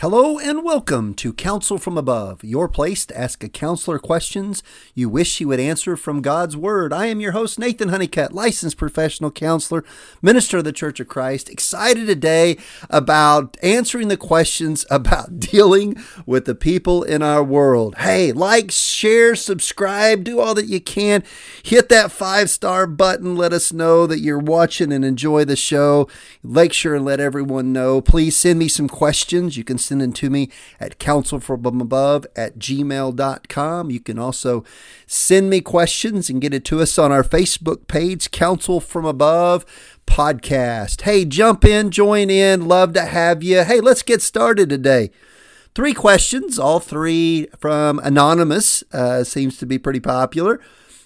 Hello 0.00 0.38
and 0.38 0.62
welcome 0.62 1.12
to 1.14 1.32
Counsel 1.32 1.76
from 1.76 1.98
Above, 1.98 2.44
your 2.44 2.68
place 2.68 3.04
to 3.04 3.18
ask 3.18 3.42
a 3.42 3.48
counselor 3.48 3.98
questions 3.98 4.62
you 4.94 5.08
wish 5.08 5.38
he 5.38 5.44
would 5.44 5.58
answer 5.58 5.96
from 5.96 6.22
God's 6.22 6.56
Word. 6.56 6.92
I 6.92 7.06
am 7.06 7.18
your 7.18 7.32
host, 7.32 7.58
Nathan 7.58 7.88
Honeycutt, 7.88 8.32
licensed 8.32 8.76
professional 8.76 9.32
counselor, 9.32 9.84
minister 10.22 10.58
of 10.58 10.62
the 10.62 10.70
Church 10.70 11.00
of 11.00 11.08
Christ, 11.08 11.48
excited 11.48 12.06
today 12.06 12.58
about 12.88 13.56
answering 13.60 14.06
the 14.06 14.16
questions 14.16 14.86
about 14.90 15.40
dealing 15.40 15.96
with 16.26 16.44
the 16.44 16.54
people 16.54 17.02
in 17.02 17.20
our 17.20 17.42
world. 17.42 17.96
Hey, 17.96 18.30
like, 18.30 18.70
share, 18.70 19.34
subscribe, 19.34 20.22
do 20.22 20.38
all 20.38 20.54
that 20.54 20.66
you 20.66 20.80
can. 20.80 21.24
Hit 21.64 21.88
that 21.88 22.12
five 22.12 22.50
star 22.50 22.86
button. 22.86 23.34
Let 23.34 23.52
us 23.52 23.72
know 23.72 24.06
that 24.06 24.20
you're 24.20 24.38
watching 24.38 24.92
and 24.92 25.04
enjoy 25.04 25.44
the 25.44 25.56
show. 25.56 26.08
Make 26.40 26.72
sure 26.72 26.94
and 26.94 27.04
let 27.04 27.18
everyone 27.18 27.72
know. 27.72 28.00
Please 28.00 28.36
send 28.36 28.60
me 28.60 28.68
some 28.68 28.88
questions. 28.88 29.56
You 29.56 29.64
can 29.64 29.87
send 29.88 30.00
them 30.00 30.12
to 30.12 30.30
me 30.30 30.50
at 30.78 30.98
counselfromabove 30.98 32.26
at 32.36 32.58
gmail.com. 32.58 33.90
You 33.90 34.00
can 34.00 34.18
also 34.18 34.64
send 35.06 35.50
me 35.50 35.60
questions 35.60 36.28
and 36.28 36.40
get 36.40 36.54
it 36.54 36.64
to 36.66 36.80
us 36.80 36.98
on 36.98 37.10
our 37.10 37.24
Facebook 37.24 37.88
page, 37.88 38.30
Counsel 38.30 38.80
from 38.80 39.04
Above 39.04 39.64
Podcast. 40.06 41.02
Hey, 41.02 41.24
jump 41.24 41.64
in, 41.64 41.90
join 41.90 42.30
in. 42.30 42.68
Love 42.68 42.92
to 42.92 43.04
have 43.04 43.42
you. 43.42 43.64
Hey, 43.64 43.80
let's 43.80 44.02
get 44.02 44.22
started 44.22 44.68
today. 44.68 45.10
Three 45.74 45.94
questions, 45.94 46.58
all 46.58 46.80
three 46.80 47.46
from 47.58 48.00
Anonymous, 48.00 48.82
uh, 48.92 49.24
seems 49.24 49.58
to 49.58 49.66
be 49.66 49.78
pretty 49.78 50.00
popular. 50.00 50.60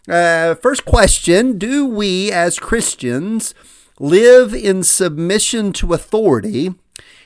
Uh, 0.09 0.55
first 0.55 0.85
question 0.85 1.59
Do 1.59 1.87
we 1.87 2.33
as 2.33 2.59
Christians 2.59 3.55
live 4.01 4.55
in 4.55 4.83
submission 4.83 5.73
to 5.75 5.93
authority? 5.93 6.75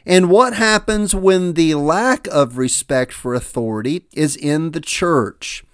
And 0.06 0.30
what 0.30 0.54
happens 0.54 1.16
when 1.16 1.54
the 1.54 1.74
lack 1.74 2.28
of 2.28 2.56
respect 2.56 3.12
for 3.12 3.34
authority 3.34 4.06
is 4.12 4.36
in 4.36 4.70
the 4.70 4.80
church? 4.80 5.64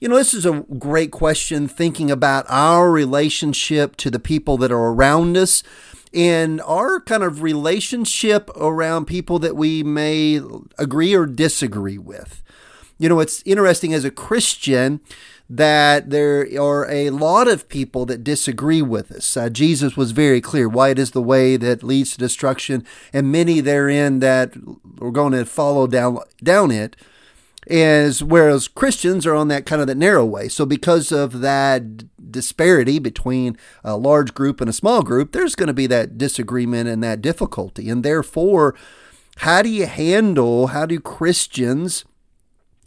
You 0.00 0.08
know, 0.08 0.16
this 0.16 0.34
is 0.34 0.44
a 0.44 0.64
great 0.76 1.12
question 1.12 1.68
thinking 1.68 2.10
about 2.10 2.44
our 2.48 2.90
relationship 2.90 3.96
to 3.98 4.10
the 4.10 4.18
people 4.18 4.56
that 4.58 4.72
are 4.72 4.88
around 4.88 5.36
us 5.36 5.62
and 6.12 6.60
our 6.62 7.00
kind 7.00 7.22
of 7.22 7.42
relationship 7.42 8.50
around 8.56 9.06
people 9.06 9.38
that 9.38 9.54
we 9.54 9.84
may 9.84 10.40
agree 10.78 11.14
or 11.14 11.24
disagree 11.24 11.98
with. 11.98 12.42
You 12.98 13.08
know, 13.08 13.20
it's 13.20 13.42
interesting 13.46 13.94
as 13.94 14.04
a 14.04 14.10
Christian 14.10 15.00
that 15.48 16.10
there 16.10 16.48
are 16.60 16.90
a 16.90 17.10
lot 17.10 17.46
of 17.46 17.68
people 17.68 18.04
that 18.06 18.24
disagree 18.24 18.82
with 18.82 19.12
us. 19.12 19.36
Uh, 19.36 19.48
Jesus 19.48 19.96
was 19.96 20.10
very 20.10 20.40
clear 20.40 20.68
white 20.68 20.98
is 20.98 21.12
the 21.12 21.22
way 21.22 21.56
that 21.56 21.82
leads 21.82 22.12
to 22.12 22.18
destruction, 22.18 22.84
and 23.12 23.30
many 23.30 23.60
therein 23.60 24.18
that 24.20 24.54
are 25.00 25.10
going 25.10 25.32
to 25.32 25.44
follow 25.44 25.86
down, 25.86 26.18
down 26.42 26.70
it. 26.70 26.96
As 27.68 28.22
whereas 28.22 28.68
Christians 28.68 29.26
are 29.26 29.34
on 29.34 29.48
that 29.48 29.66
kind 29.66 29.80
of 29.80 29.88
that 29.88 29.96
narrow 29.96 30.24
way. 30.24 30.48
So 30.48 30.64
because 30.64 31.10
of 31.10 31.40
that 31.40 32.30
disparity 32.30 33.00
between 33.00 33.56
a 33.82 33.96
large 33.96 34.34
group 34.34 34.60
and 34.60 34.70
a 34.70 34.72
small 34.72 35.02
group, 35.02 35.32
there's 35.32 35.56
going 35.56 35.66
to 35.66 35.72
be 35.72 35.88
that 35.88 36.16
disagreement 36.16 36.88
and 36.88 37.02
that 37.02 37.20
difficulty. 37.20 37.90
And 37.90 38.04
therefore, 38.04 38.76
how 39.38 39.62
do 39.62 39.68
you 39.68 39.86
handle, 39.86 40.68
how 40.68 40.86
do 40.86 41.00
Christians 41.00 42.04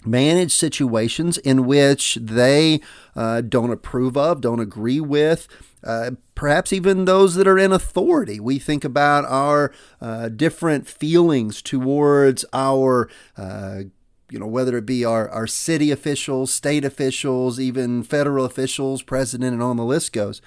manage 0.05 0.53
situations 0.53 1.37
in 1.37 1.65
which 1.65 2.15
they 2.21 2.81
uh, 3.15 3.41
don't 3.41 3.71
approve 3.71 4.15
of, 4.15 4.41
don't 4.41 4.59
agree 4.59 4.99
with, 4.99 5.47
uh, 5.83 6.11
perhaps 6.35 6.71
even 6.71 7.05
those 7.05 7.35
that 7.35 7.47
are 7.47 7.57
in 7.57 7.71
authority. 7.71 8.39
We 8.39 8.59
think 8.59 8.83
about 8.85 9.25
our 9.25 9.73
uh, 9.99 10.29
different 10.29 10.87
feelings 10.87 11.61
towards 11.61 12.45
our 12.53 13.09
uh, 13.37 13.83
you 14.29 14.39
know, 14.39 14.47
whether 14.47 14.77
it 14.77 14.85
be 14.85 15.03
our, 15.03 15.27
our 15.29 15.47
city 15.47 15.91
officials, 15.91 16.53
state 16.53 16.85
officials, 16.85 17.59
even 17.59 18.03
federal 18.03 18.45
officials, 18.45 19.01
president, 19.01 19.53
and 19.53 19.63
on 19.63 19.77
the 19.77 19.83
list 19.83 20.13
goes. 20.13 20.41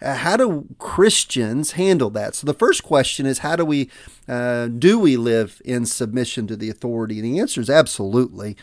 Uh, 0.00 0.14
how 0.14 0.36
do 0.36 0.66
Christians 0.78 1.72
handle 1.72 2.08
that? 2.10 2.34
So 2.34 2.46
the 2.46 2.54
first 2.54 2.82
question 2.82 3.26
is, 3.26 3.40
how 3.40 3.56
do 3.56 3.66
we 3.66 3.90
uh, 4.26 4.68
do 4.68 4.98
we 4.98 5.18
live 5.18 5.60
in 5.64 5.84
submission 5.84 6.46
to 6.46 6.56
the 6.56 6.70
authority? 6.70 7.18
And 7.18 7.24
the 7.26 7.38
answer 7.38 7.60
is 7.60 7.68
absolutely. 7.68 8.56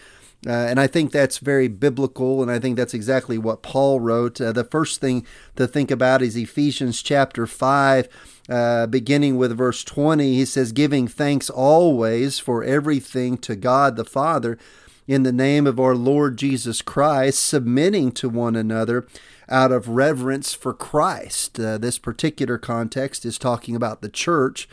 Uh, 0.45 0.51
and 0.51 0.79
I 0.79 0.85
think 0.85 1.11
that's 1.11 1.39
very 1.39 1.67
biblical, 1.67 2.41
and 2.43 2.51
I 2.51 2.59
think 2.59 2.77
that's 2.77 2.93
exactly 2.93 3.37
what 3.37 3.63
Paul 3.63 3.99
wrote. 3.99 4.39
Uh, 4.39 4.51
the 4.51 4.63
first 4.63 5.01
thing 5.01 5.25
to 5.55 5.67
think 5.67 5.89
about 5.89 6.21
is 6.21 6.35
Ephesians 6.35 7.01
chapter 7.01 7.47
5, 7.47 8.07
uh, 8.47 8.85
beginning 8.85 9.37
with 9.37 9.57
verse 9.57 9.83
20. 9.83 10.35
He 10.35 10.45
says, 10.45 10.71
Giving 10.71 11.07
thanks 11.07 11.49
always 11.49 12.37
for 12.37 12.63
everything 12.63 13.37
to 13.39 13.55
God 13.55 13.95
the 13.95 14.05
Father 14.05 14.59
in 15.07 15.23
the 15.23 15.31
name 15.31 15.65
of 15.65 15.79
our 15.79 15.95
Lord 15.95 16.37
Jesus 16.37 16.81
Christ, 16.81 17.41
submitting 17.41 18.11
to 18.13 18.29
one 18.29 18.55
another 18.55 19.07
out 19.49 19.71
of 19.71 19.89
reverence 19.89 20.53
for 20.53 20.73
Christ. 20.73 21.59
Uh, 21.59 21.77
this 21.77 21.97
particular 21.97 22.57
context 22.57 23.25
is 23.25 23.37
talking 23.37 23.75
about 23.75 24.01
the 24.01 24.09
church 24.09 24.69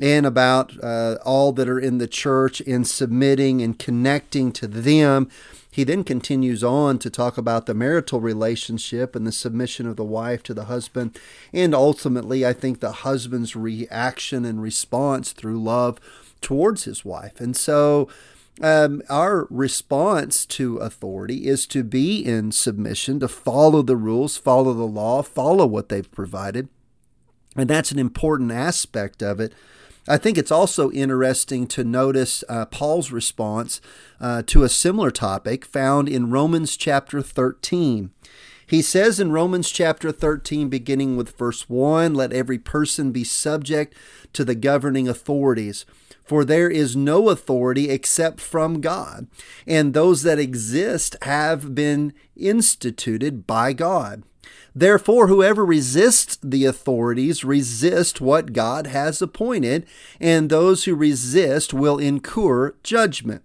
and 0.00 0.26
about 0.26 0.72
uh, 0.82 1.16
all 1.24 1.52
that 1.52 1.68
are 1.68 1.80
in 1.80 1.98
the 1.98 2.06
church 2.06 2.60
in 2.60 2.84
submitting 2.84 3.60
and 3.62 3.78
connecting 3.78 4.52
to 4.52 4.66
them. 4.66 5.28
He 5.70 5.84
then 5.84 6.02
continues 6.02 6.64
on 6.64 6.98
to 6.98 7.10
talk 7.10 7.38
about 7.38 7.66
the 7.66 7.74
marital 7.74 8.20
relationship 8.20 9.14
and 9.14 9.26
the 9.26 9.32
submission 9.32 9.86
of 9.86 9.96
the 9.96 10.04
wife 10.04 10.42
to 10.44 10.54
the 10.54 10.64
husband, 10.64 11.16
and 11.52 11.74
ultimately, 11.74 12.44
I 12.44 12.52
think 12.52 12.80
the 12.80 12.92
husband's 12.92 13.54
reaction 13.54 14.44
and 14.44 14.60
response 14.60 15.32
through 15.32 15.62
love 15.62 16.00
towards 16.40 16.84
his 16.84 17.04
wife. 17.04 17.40
And 17.40 17.56
so, 17.56 18.08
um, 18.60 19.00
our 19.08 19.46
response 19.48 20.44
to 20.46 20.78
authority 20.78 21.46
is 21.46 21.66
to 21.68 21.82
be 21.84 22.18
in 22.18 22.52
submission, 22.52 23.20
to 23.20 23.28
follow 23.28 23.82
the 23.82 23.96
rules, 23.96 24.36
follow 24.36 24.74
the 24.74 24.84
law, 24.84 25.22
follow 25.22 25.66
what 25.66 25.88
they've 25.88 26.10
provided. 26.10 26.68
And 27.56 27.70
that's 27.70 27.92
an 27.92 27.98
important 27.98 28.52
aspect 28.52 29.22
of 29.22 29.40
it. 29.40 29.54
I 30.08 30.16
think 30.16 30.38
it's 30.38 30.50
also 30.50 30.90
interesting 30.90 31.66
to 31.68 31.84
notice 31.84 32.42
uh, 32.48 32.66
Paul's 32.66 33.12
response 33.12 33.80
uh, 34.20 34.42
to 34.46 34.64
a 34.64 34.68
similar 34.68 35.10
topic 35.10 35.64
found 35.64 36.08
in 36.08 36.30
Romans 36.30 36.76
chapter 36.76 37.22
13. 37.22 38.10
He 38.66 38.82
says 38.82 39.18
in 39.18 39.32
Romans 39.32 39.70
chapter 39.70 40.12
13, 40.12 40.68
beginning 40.68 41.16
with 41.16 41.36
verse 41.36 41.68
1, 41.68 42.14
Let 42.14 42.32
every 42.32 42.58
person 42.58 43.10
be 43.10 43.24
subject 43.24 43.94
to 44.32 44.44
the 44.44 44.54
governing 44.54 45.08
authorities. 45.08 45.84
For 46.22 46.44
there 46.44 46.70
is 46.70 46.94
no 46.94 47.28
authority 47.28 47.90
except 47.90 48.40
from 48.40 48.80
God, 48.80 49.26
and 49.66 49.92
those 49.92 50.22
that 50.22 50.38
exist 50.38 51.16
have 51.22 51.74
been 51.74 52.12
instituted 52.36 53.48
by 53.48 53.72
God. 53.72 54.22
Therefore, 54.74 55.26
whoever 55.26 55.64
resists 55.64 56.38
the 56.42 56.64
authorities 56.64 57.44
resist 57.44 58.20
what 58.20 58.52
God 58.52 58.86
has 58.86 59.20
appointed, 59.20 59.86
and 60.20 60.48
those 60.48 60.84
who 60.84 60.94
resist 60.94 61.74
will 61.74 61.98
incur 61.98 62.74
judgment. 62.82 63.42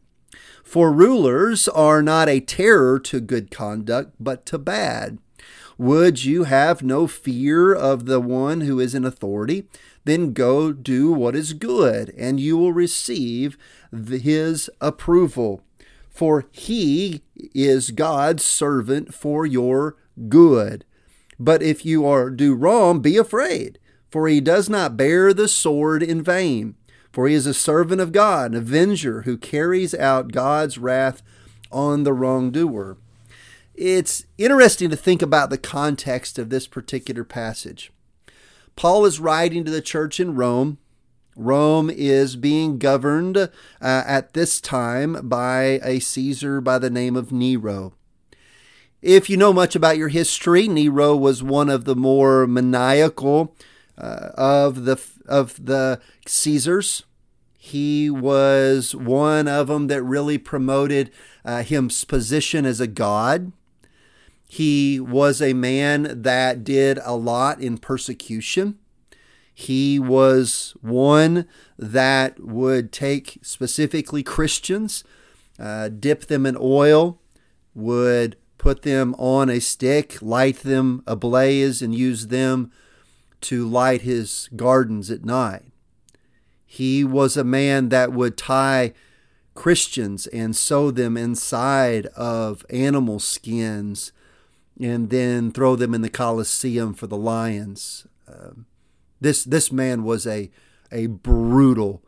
For 0.64 0.92
rulers 0.92 1.68
are 1.68 2.02
not 2.02 2.30
a 2.30 2.40
terror 2.40 3.00
to 3.00 3.20
good 3.20 3.52
conduct, 3.52 4.14
but 4.20 4.46
to 4.48 4.58
bad. 4.58 5.20
Would 5.78 6.24
you 6.24 6.46
have 6.46 6.84
no 6.84 7.06
fear 7.06 7.74
of 7.74 8.06
the 8.06 8.20
one 8.20 8.62
who 8.62 8.80
is 8.80 8.96
in 8.96 9.04
authority? 9.04 9.68
Then 10.06 10.34
go 10.34 10.72
do 10.72 11.12
what 11.12 11.36
is 11.36 11.54
good, 11.54 12.14
and 12.18 12.40
you 12.40 12.58
will 12.58 12.74
receive 12.74 13.58
his 13.92 14.70
approval. 14.80 15.62
For 16.10 16.46
he 16.52 17.22
is 17.54 17.92
God's 17.92 18.46
servant 18.46 19.14
for 19.14 19.46
your 19.46 19.98
good. 20.28 20.86
But 21.40 21.62
if 21.62 21.86
you 21.86 22.06
are 22.06 22.30
do 22.30 22.54
wrong, 22.54 23.00
be 23.00 23.18
afraid, 23.18 23.80
for 24.10 24.28
he 24.28 24.40
does 24.40 24.70
not 24.70 24.98
bear 24.98 25.34
the 25.34 25.48
sword 25.48 26.02
in 26.02 26.22
vain. 26.22 26.76
For 27.12 27.28
he 27.28 27.34
is 27.34 27.48
a 27.48 27.54
servant 27.54 28.02
of 28.02 28.12
God, 28.12 28.52
an 28.52 28.58
avenger 28.58 29.22
who 29.22 29.38
carries 29.38 29.96
out 29.96 30.34
God's 30.34 30.78
wrath 30.78 31.22
on 31.72 32.04
the 32.04 32.14
wrongdoer. 32.14 32.98
It's 33.74 34.26
interesting 34.38 34.90
to 34.90 34.96
think 34.96 35.22
about 35.22 35.50
the 35.50 35.58
context 35.58 36.38
of 36.38 36.50
this 36.50 36.68
particular 36.68 37.24
passage. 37.24 37.92
Paul 38.76 39.06
is 39.06 39.20
writing 39.20 39.64
to 39.64 39.72
the 39.72 39.82
church 39.82 40.20
in 40.20 40.36
Rome. 40.36 40.78
Rome 41.38 41.90
is 41.90 42.36
being 42.36 42.80
governed 42.80 43.38
uh, 43.38 43.50
at 43.82 44.34
this 44.34 44.62
time 44.62 45.28
by 45.28 45.80
a 45.84 46.00
Caesar 46.00 46.62
by 46.62 46.80
the 46.80 46.90
name 46.90 47.16
of 47.16 47.32
Nero. 47.32 47.94
If 49.02 49.30
you 49.30 49.38
know 49.38 49.54
much 49.54 49.76
about 49.76 49.98
your 49.98 50.10
history, 50.10 50.68
Nero 50.68 51.16
was 51.16 51.44
one 51.44 51.70
of 51.70 51.86
the 51.86 51.96
more 51.96 52.48
maniacal 52.48 53.56
uh, 53.98 54.30
of 54.36 54.86
the 54.86 55.00
of 55.28 55.66
the 55.66 56.02
Caesars. 56.28 57.04
He 57.58 58.10
was 58.10 58.94
one 58.96 59.48
of 59.48 59.68
them 59.68 59.88
that 59.88 60.04
really 60.04 60.38
promoted 60.38 61.12
uh, 61.44 61.64
his 61.64 62.04
position 62.06 62.66
as 62.66 62.80
a 62.80 62.88
god. 62.88 63.52
He 64.48 65.00
was 65.00 65.42
a 65.42 65.54
man 65.54 66.22
that 66.22 66.64
did 66.64 67.00
a 67.04 67.16
lot 67.16 67.60
in 67.60 67.80
persecution. 67.80 68.78
He 69.52 70.00
was 70.00 70.76
one 70.82 71.48
that 71.80 72.40
would 72.40 72.92
take 72.92 73.40
specifically 73.42 74.22
Christians, 74.22 75.04
uh, 75.58 75.90
dip 75.90 76.26
them 76.26 76.46
in 76.46 76.58
oil, 76.60 77.20
would 77.74 78.36
put 78.66 78.82
them 78.82 79.14
on 79.20 79.48
a 79.48 79.62
stick, 79.62 80.20
light 80.24 80.58
them 80.62 81.04
ablaze, 81.06 81.84
and 81.84 81.94
use 81.94 82.28
them 82.28 82.72
to 83.40 83.64
light 83.64 84.02
his 84.02 84.50
gardens 84.56 85.12
at 85.12 85.24
night. 85.24 85.66
He 86.66 87.04
was 87.04 87.38
a 87.38 87.44
man 87.44 87.90
that 87.90 88.12
would 88.12 88.40
tie 88.40 88.94
Christians 89.54 90.26
and 90.26 90.56
sew 90.56 90.90
them 90.90 91.16
inside 91.16 92.08
of 92.08 92.66
animal 92.72 93.20
skins 93.20 94.12
and 94.82 95.12
then 95.12 95.52
throw 95.52 95.76
them 95.76 95.94
in 95.94 96.02
the 96.02 96.10
Colosseum 96.10 96.96
for 96.96 97.06
the 97.06 97.16
lions. 97.16 98.08
Um, 98.28 98.66
this 99.22 99.44
this 99.44 99.72
man 99.72 100.04
was 100.04 100.26
a 100.26 100.50
a 100.92 101.06
brutal, 101.06 102.04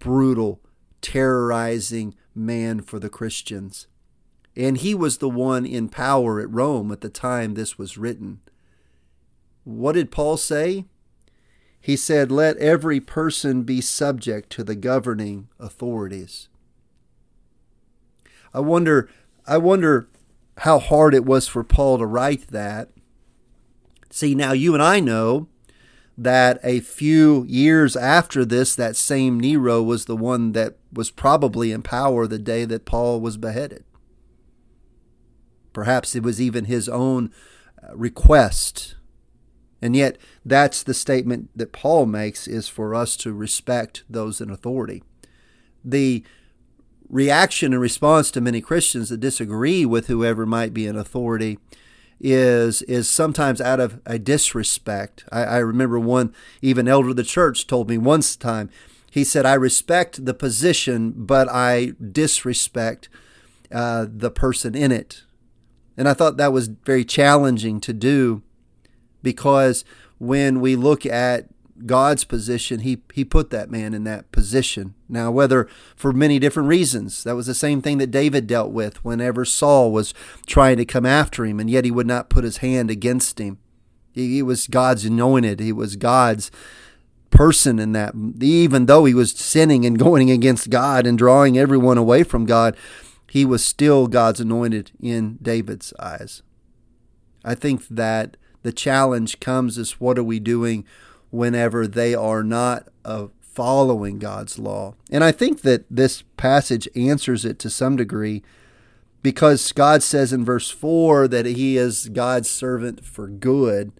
brutal, 0.00 0.60
terrorizing 1.00 2.16
man 2.34 2.80
for 2.80 2.98
the 2.98 3.08
Christians. 3.08 3.86
And 4.56 4.78
he 4.78 4.94
was 4.94 5.18
the 5.18 5.30
one 5.30 5.64
in 5.64 5.88
power 5.88 6.40
at 6.40 6.50
Rome 6.50 6.92
at 6.92 7.00
the 7.00 7.08
time 7.08 7.54
this 7.54 7.78
was 7.78 7.96
written. 7.96 8.40
What 9.64 9.92
did 9.92 10.10
Paul 10.10 10.36
say? 10.36 10.84
He 11.80 11.96
said, 11.96 12.30
Let 12.30 12.56
every 12.58 13.00
person 13.00 13.62
be 13.62 13.80
subject 13.80 14.50
to 14.50 14.64
the 14.64 14.76
governing 14.76 15.48
authorities. 15.58 16.48
I 18.54 18.60
wonder 18.60 19.08
I 19.46 19.58
wonder 19.58 20.08
how 20.58 20.78
hard 20.78 21.14
it 21.14 21.24
was 21.24 21.48
for 21.48 21.64
Paul 21.64 21.98
to 21.98 22.06
write 22.06 22.48
that. 22.48 22.90
See, 24.10 24.34
now 24.34 24.52
you 24.52 24.74
and 24.74 24.82
I 24.82 25.00
know 25.00 25.48
that 26.16 26.60
a 26.62 26.80
few 26.80 27.44
years 27.48 27.96
after 27.96 28.44
this, 28.44 28.76
that 28.76 28.94
same 28.94 29.40
Nero 29.40 29.82
was 29.82 30.04
the 30.04 30.16
one 30.16 30.52
that 30.52 30.76
was 30.92 31.10
probably 31.10 31.72
in 31.72 31.82
power 31.82 32.26
the 32.26 32.38
day 32.38 32.64
that 32.66 32.84
Paul 32.84 33.20
was 33.20 33.38
beheaded. 33.38 33.84
Perhaps 35.72 36.14
it 36.14 36.22
was 36.22 36.40
even 36.40 36.66
his 36.66 36.88
own 36.88 37.30
uh, 37.82 37.96
request. 37.96 38.96
And 39.80 39.96
yet, 39.96 40.16
that's 40.44 40.82
the 40.82 40.94
statement 40.94 41.50
that 41.56 41.72
Paul 41.72 42.06
makes 42.06 42.46
is 42.46 42.68
for 42.68 42.94
us 42.94 43.16
to 43.18 43.32
respect 43.32 44.04
those 44.08 44.40
in 44.40 44.50
authority. 44.50 45.02
The 45.84 46.24
reaction 47.08 47.72
and 47.72 47.82
response 47.82 48.30
to 48.30 48.40
many 48.40 48.60
Christians 48.60 49.10
that 49.10 49.18
disagree 49.18 49.84
with 49.84 50.06
whoever 50.06 50.46
might 50.46 50.72
be 50.72 50.86
in 50.86 50.96
authority 50.96 51.58
is 52.20 52.82
is 52.82 53.08
sometimes 53.10 53.60
out 53.60 53.80
of 53.80 54.00
a 54.06 54.18
disrespect. 54.18 55.24
I, 55.32 55.42
I 55.42 55.58
remember 55.58 55.98
one 55.98 56.32
even 56.62 56.86
elder 56.86 57.10
of 57.10 57.16
the 57.16 57.24
church 57.24 57.66
told 57.66 57.88
me 57.88 57.98
once 57.98 58.36
time. 58.36 58.70
He 59.10 59.24
said, 59.24 59.44
"I 59.44 59.54
respect 59.54 60.24
the 60.24 60.32
position, 60.32 61.12
but 61.16 61.48
I 61.50 61.92
disrespect 62.00 63.08
uh, 63.72 64.06
the 64.08 64.30
person 64.30 64.74
in 64.74 64.92
it." 64.92 65.24
And 65.96 66.08
I 66.08 66.14
thought 66.14 66.36
that 66.36 66.52
was 66.52 66.68
very 66.68 67.04
challenging 67.04 67.80
to 67.80 67.92
do 67.92 68.42
because 69.22 69.84
when 70.18 70.60
we 70.60 70.76
look 70.76 71.04
at 71.04 71.48
God's 71.86 72.24
position, 72.24 72.80
he, 72.80 73.02
he 73.12 73.24
put 73.24 73.50
that 73.50 73.70
man 73.70 73.94
in 73.94 74.04
that 74.04 74.30
position. 74.32 74.94
Now, 75.08 75.30
whether 75.30 75.68
for 75.96 76.12
many 76.12 76.38
different 76.38 76.68
reasons, 76.68 77.24
that 77.24 77.34
was 77.34 77.46
the 77.46 77.54
same 77.54 77.82
thing 77.82 77.98
that 77.98 78.10
David 78.10 78.46
dealt 78.46 78.70
with 78.70 79.04
whenever 79.04 79.44
Saul 79.44 79.90
was 79.92 80.14
trying 80.46 80.76
to 80.76 80.84
come 80.84 81.06
after 81.06 81.44
him, 81.44 81.58
and 81.58 81.68
yet 81.68 81.84
he 81.84 81.90
would 81.90 82.06
not 82.06 82.30
put 82.30 82.44
his 82.44 82.58
hand 82.58 82.90
against 82.90 83.40
him. 83.40 83.58
He, 84.12 84.34
he 84.34 84.42
was 84.42 84.66
God's 84.66 85.04
anointed, 85.04 85.60
he 85.60 85.72
was 85.72 85.96
God's 85.96 86.50
person 87.30 87.78
in 87.78 87.92
that. 87.92 88.14
Even 88.40 88.86
though 88.86 89.04
he 89.04 89.14
was 89.14 89.32
sinning 89.32 89.84
and 89.84 89.98
going 89.98 90.30
against 90.30 90.70
God 90.70 91.06
and 91.06 91.18
drawing 91.18 91.58
everyone 91.58 91.98
away 91.98 92.22
from 92.22 92.46
God, 92.46 92.76
he 93.32 93.46
was 93.46 93.64
still 93.64 94.08
God's 94.08 94.40
anointed 94.40 94.90
in 95.00 95.38
David's 95.40 95.94
eyes. 95.98 96.42
I 97.42 97.54
think 97.54 97.88
that 97.88 98.36
the 98.62 98.72
challenge 98.74 99.40
comes 99.40 99.78
is 99.78 99.98
what 99.98 100.18
are 100.18 100.22
we 100.22 100.38
doing 100.38 100.84
whenever 101.30 101.86
they 101.86 102.14
are 102.14 102.44
not 102.44 102.88
uh, 103.06 103.28
following 103.40 104.18
God's 104.18 104.58
law. 104.58 104.96
And 105.10 105.24
I 105.24 105.32
think 105.32 105.62
that 105.62 105.86
this 105.88 106.24
passage 106.36 106.86
answers 106.94 107.46
it 107.46 107.58
to 107.60 107.70
some 107.70 107.96
degree 107.96 108.42
because 109.22 109.72
God 109.72 110.02
says 110.02 110.34
in 110.34 110.44
verse 110.44 110.68
4 110.70 111.26
that 111.28 111.46
He 111.46 111.78
is 111.78 112.10
God's 112.10 112.50
servant 112.50 113.02
for 113.02 113.28
good. 113.28 113.92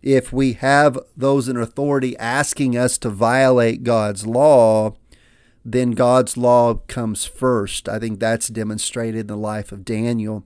If 0.00 0.32
we 0.32 0.54
have 0.54 0.98
those 1.14 1.50
in 1.50 1.58
authority 1.58 2.16
asking 2.16 2.78
us 2.78 2.96
to 2.96 3.10
violate 3.10 3.84
God's 3.84 4.26
law, 4.26 4.94
then 5.64 5.92
God's 5.92 6.36
law 6.36 6.74
comes 6.74 7.24
first. 7.24 7.88
I 7.88 7.98
think 7.98 8.18
that's 8.18 8.48
demonstrated 8.48 9.22
in 9.22 9.26
the 9.28 9.36
life 9.36 9.72
of 9.72 9.84
Daniel 9.84 10.44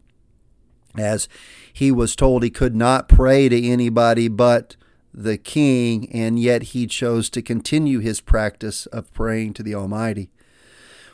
as 0.99 1.29
he 1.73 1.91
was 1.91 2.17
told 2.17 2.43
he 2.43 2.51
could 2.51 2.75
not 2.75 3.09
pray 3.09 3.49
to 3.49 3.67
anybody 3.67 4.29
but 4.29 4.77
the 5.13 5.39
king, 5.39 6.11
and 6.13 6.39
yet 6.39 6.63
he 6.63 6.87
chose 6.87 7.31
to 7.31 7.41
continue 7.41 8.01
his 8.01 8.21
practice 8.21 8.85
of 8.87 9.13
praying 9.15 9.55
to 9.55 9.63
the 9.63 9.75
Almighty. 9.75 10.29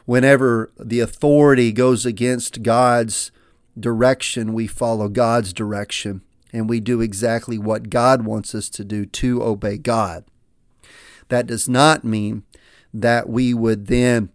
Whenever 0.07 0.73
the 0.79 0.99
authority 0.99 1.71
goes 1.71 2.05
against 2.05 2.65
God's 2.65 3.31
direction, 3.79 4.53
we 4.53 4.67
follow 4.67 5.09
God's 5.09 5.53
direction 5.53 6.23
and 6.53 6.69
we 6.69 6.81
do 6.81 7.01
exactly 7.01 7.59
what 7.59 7.91
God 7.91 8.25
wants 8.25 8.55
us 8.55 8.69
to 8.71 8.85
do 8.85 9.07
to 9.07 9.43
obey 9.43 9.79
God. 9.79 10.25
That 11.29 11.47
does 11.47 11.69
not 11.69 12.05
mean 12.05 12.43
that 12.93 13.29
we 13.29 13.55
would 13.55 13.87
then 13.87 14.31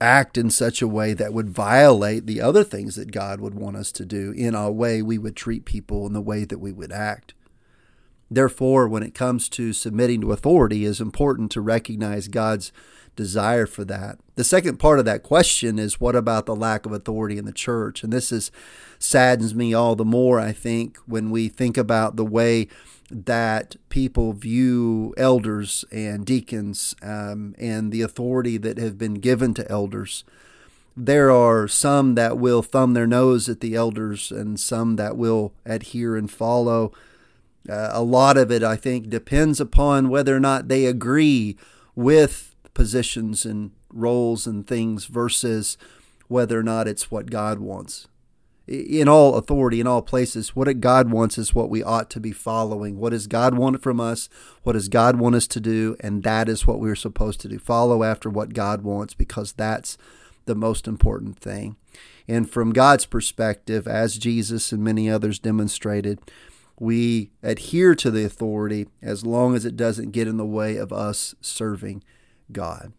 act 0.00 0.36
in 0.36 0.50
such 0.50 0.82
a 0.82 0.88
way 0.88 1.14
that 1.14 1.32
would 1.32 1.48
violate 1.48 2.26
the 2.26 2.40
other 2.40 2.64
things 2.64 2.96
that 2.96 3.12
God 3.12 3.40
would 3.40 3.54
want 3.54 3.76
us 3.76 3.92
to 3.92 4.04
do 4.04 4.32
in 4.32 4.54
our 4.54 4.72
way 4.72 5.00
we 5.00 5.16
would 5.16 5.36
treat 5.36 5.64
people 5.64 6.06
and 6.06 6.14
the 6.14 6.20
way 6.20 6.44
that 6.44 6.58
we 6.58 6.72
would 6.72 6.90
act. 6.90 7.34
Therefore, 8.30 8.88
when 8.88 9.02
it 9.02 9.14
comes 9.14 9.48
to 9.50 9.72
submitting 9.72 10.22
to 10.22 10.32
authority, 10.32 10.84
is 10.84 11.00
important 11.00 11.52
to 11.52 11.60
recognize 11.60 12.28
God's 12.28 12.72
desire 13.16 13.66
for 13.66 13.84
that. 13.84 14.18
The 14.34 14.44
second 14.44 14.78
part 14.78 14.98
of 14.98 15.04
that 15.04 15.22
question 15.22 15.78
is 15.78 16.00
what 16.00 16.16
about 16.16 16.46
the 16.46 16.56
lack 16.56 16.86
of 16.86 16.92
authority 16.92 17.38
in 17.38 17.44
the 17.44 17.52
church? 17.52 18.02
And 18.02 18.12
this 18.12 18.32
is 18.32 18.50
saddens 18.98 19.54
me 19.54 19.74
all 19.74 19.96
the 19.96 20.04
more, 20.04 20.40
I 20.40 20.52
think, 20.52 20.96
when 21.06 21.30
we 21.30 21.48
think 21.48 21.76
about 21.76 22.16
the 22.16 22.24
way 22.24 22.68
that 23.10 23.76
people 23.90 24.32
view 24.32 25.12
elders 25.18 25.84
and 25.92 26.24
deacons 26.24 26.94
um, 27.02 27.54
and 27.58 27.92
the 27.92 28.00
authority 28.00 28.56
that 28.56 28.78
have 28.78 28.96
been 28.96 29.14
given 29.14 29.52
to 29.54 29.70
elders. 29.70 30.24
There 30.96 31.30
are 31.30 31.68
some 31.68 32.14
that 32.14 32.38
will 32.38 32.62
thumb 32.62 32.94
their 32.94 33.06
nose 33.06 33.48
at 33.48 33.60
the 33.60 33.74
elders 33.74 34.30
and 34.30 34.58
some 34.58 34.96
that 34.96 35.16
will 35.16 35.52
adhere 35.66 36.16
and 36.16 36.30
follow 36.30 36.92
uh, 37.68 37.90
a 37.92 38.02
lot 38.02 38.36
of 38.36 38.50
it, 38.50 38.62
I 38.62 38.76
think, 38.76 39.08
depends 39.08 39.60
upon 39.60 40.08
whether 40.08 40.34
or 40.34 40.40
not 40.40 40.68
they 40.68 40.86
agree 40.86 41.56
with 41.94 42.51
positions 42.74 43.44
and 43.44 43.72
roles 43.92 44.46
and 44.46 44.66
things 44.66 45.06
versus 45.06 45.76
whether 46.28 46.58
or 46.58 46.62
not 46.62 46.88
it's 46.88 47.10
what 47.10 47.30
God 47.30 47.58
wants. 47.58 48.08
In 48.68 49.08
all 49.08 49.34
authority, 49.34 49.80
in 49.80 49.86
all 49.86 50.02
places, 50.02 50.54
what 50.54 50.80
God 50.80 51.10
wants 51.10 51.36
is 51.36 51.54
what 51.54 51.68
we 51.68 51.82
ought 51.82 52.08
to 52.10 52.20
be 52.20 52.32
following. 52.32 52.98
What 52.98 53.10
does 53.10 53.26
God 53.26 53.58
want 53.58 53.82
from 53.82 54.00
us? 54.00 54.28
What 54.62 54.74
does 54.74 54.88
God 54.88 55.16
want 55.18 55.34
us 55.34 55.46
to 55.48 55.60
do? 55.60 55.96
And 56.00 56.22
that 56.22 56.48
is 56.48 56.66
what 56.66 56.78
we're 56.78 56.94
supposed 56.94 57.40
to 57.40 57.48
do. 57.48 57.58
Follow 57.58 58.04
after 58.04 58.30
what 58.30 58.54
God 58.54 58.82
wants 58.82 59.14
because 59.14 59.52
that's 59.52 59.98
the 60.44 60.54
most 60.54 60.86
important 60.86 61.38
thing. 61.38 61.76
And 62.28 62.48
from 62.48 62.72
God's 62.72 63.04
perspective, 63.04 63.88
as 63.88 64.16
Jesus 64.16 64.72
and 64.72 64.82
many 64.82 65.10
others 65.10 65.38
demonstrated, 65.40 66.20
we 66.78 67.30
adhere 67.42 67.94
to 67.96 68.10
the 68.10 68.24
authority 68.24 68.86
as 69.02 69.26
long 69.26 69.54
as 69.54 69.64
it 69.64 69.76
doesn't 69.76 70.12
get 70.12 70.28
in 70.28 70.36
the 70.36 70.46
way 70.46 70.76
of 70.76 70.92
us 70.92 71.34
serving 71.40 72.02
God. 72.50 72.92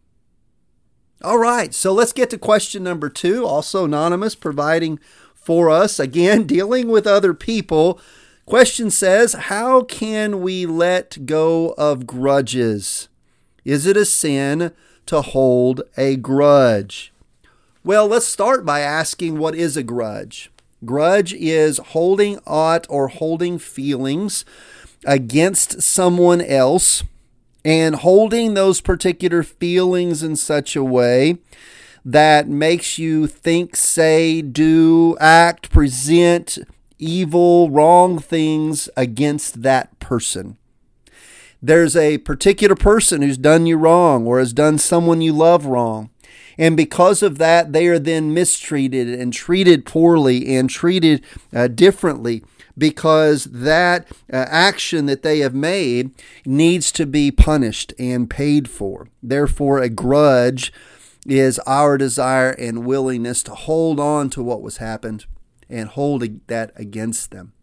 All 1.23 1.37
right, 1.37 1.73
so 1.73 1.93
let's 1.93 2.11
get 2.11 2.29
to 2.31 2.37
question 2.37 2.83
number 2.83 3.09
two. 3.09 3.45
Also, 3.45 3.85
Anonymous 3.85 4.35
providing 4.35 4.99
for 5.33 5.69
us, 5.69 5.99
again, 5.99 6.43
dealing 6.47 6.89
with 6.89 7.07
other 7.07 7.33
people. 7.33 7.99
Question 8.45 8.89
says, 8.89 9.33
How 9.33 9.83
can 9.83 10.41
we 10.41 10.65
let 10.65 11.25
go 11.25 11.73
of 11.77 12.05
grudges? 12.05 13.07
Is 13.63 13.85
it 13.85 13.95
a 13.95 14.05
sin 14.05 14.73
to 15.05 15.21
hold 15.21 15.81
a 15.95 16.17
grudge? 16.17 17.13
Well, 17.85 18.07
let's 18.07 18.25
start 18.25 18.65
by 18.65 18.81
asking 18.81 19.37
what 19.37 19.55
is 19.55 19.77
a 19.77 19.83
grudge? 19.83 20.51
Grudge 20.85 21.33
is 21.33 21.77
holding 21.77 22.39
aught 22.45 22.85
or 22.89 23.07
holding 23.07 23.57
feelings 23.57 24.43
against 25.05 25.81
someone 25.81 26.41
else 26.41 27.03
and 27.65 27.95
holding 27.95 28.53
those 28.53 28.81
particular 28.81 29.43
feelings 29.43 30.21
in 30.23 30.35
such 30.35 30.75
a 30.75 30.83
way 30.83 31.37
that 32.05 32.47
makes 32.47 32.97
you 32.97 33.27
think, 33.27 33.75
say, 33.75 34.41
do, 34.41 35.15
act, 35.19 35.69
present 35.71 36.57
evil, 36.99 37.69
wrong 37.69 38.19
things 38.19 38.89
against 38.97 39.61
that 39.63 39.97
person. 39.99 40.57
there's 41.63 41.95
a 41.95 42.17
particular 42.19 42.75
person 42.75 43.21
who's 43.21 43.37
done 43.37 43.65
you 43.65 43.77
wrong 43.77 44.27
or 44.27 44.39
has 44.39 44.51
done 44.51 44.77
someone 44.77 45.21
you 45.21 45.31
love 45.31 45.65
wrong. 45.65 46.09
And 46.57 46.75
because 46.75 47.23
of 47.23 47.37
that, 47.37 47.71
they 47.71 47.87
are 47.87 47.97
then 47.97 48.33
mistreated 48.33 49.07
and 49.07 49.31
treated 49.31 49.85
poorly 49.85 50.55
and 50.57 50.69
treated 50.69 51.23
uh, 51.55 51.69
differently 51.69 52.43
because 52.77 53.45
that 53.45 54.07
uh, 54.31 54.45
action 54.49 55.05
that 55.05 55.23
they 55.23 55.39
have 55.39 55.53
made 55.53 56.11
needs 56.45 56.91
to 56.93 57.05
be 57.05 57.31
punished 57.31 57.93
and 57.99 58.29
paid 58.29 58.69
for. 58.69 59.07
Therefore, 59.21 59.79
a 59.79 59.89
grudge 59.89 60.73
is 61.25 61.59
our 61.59 61.97
desire 61.97 62.51
and 62.51 62.85
willingness 62.85 63.43
to 63.43 63.55
hold 63.55 63.99
on 63.99 64.29
to 64.31 64.43
what 64.43 64.61
was 64.61 64.77
happened 64.77 65.25
and 65.69 65.89
hold 65.89 66.47
that 66.47 66.71
against 66.75 67.31
them. 67.31 67.53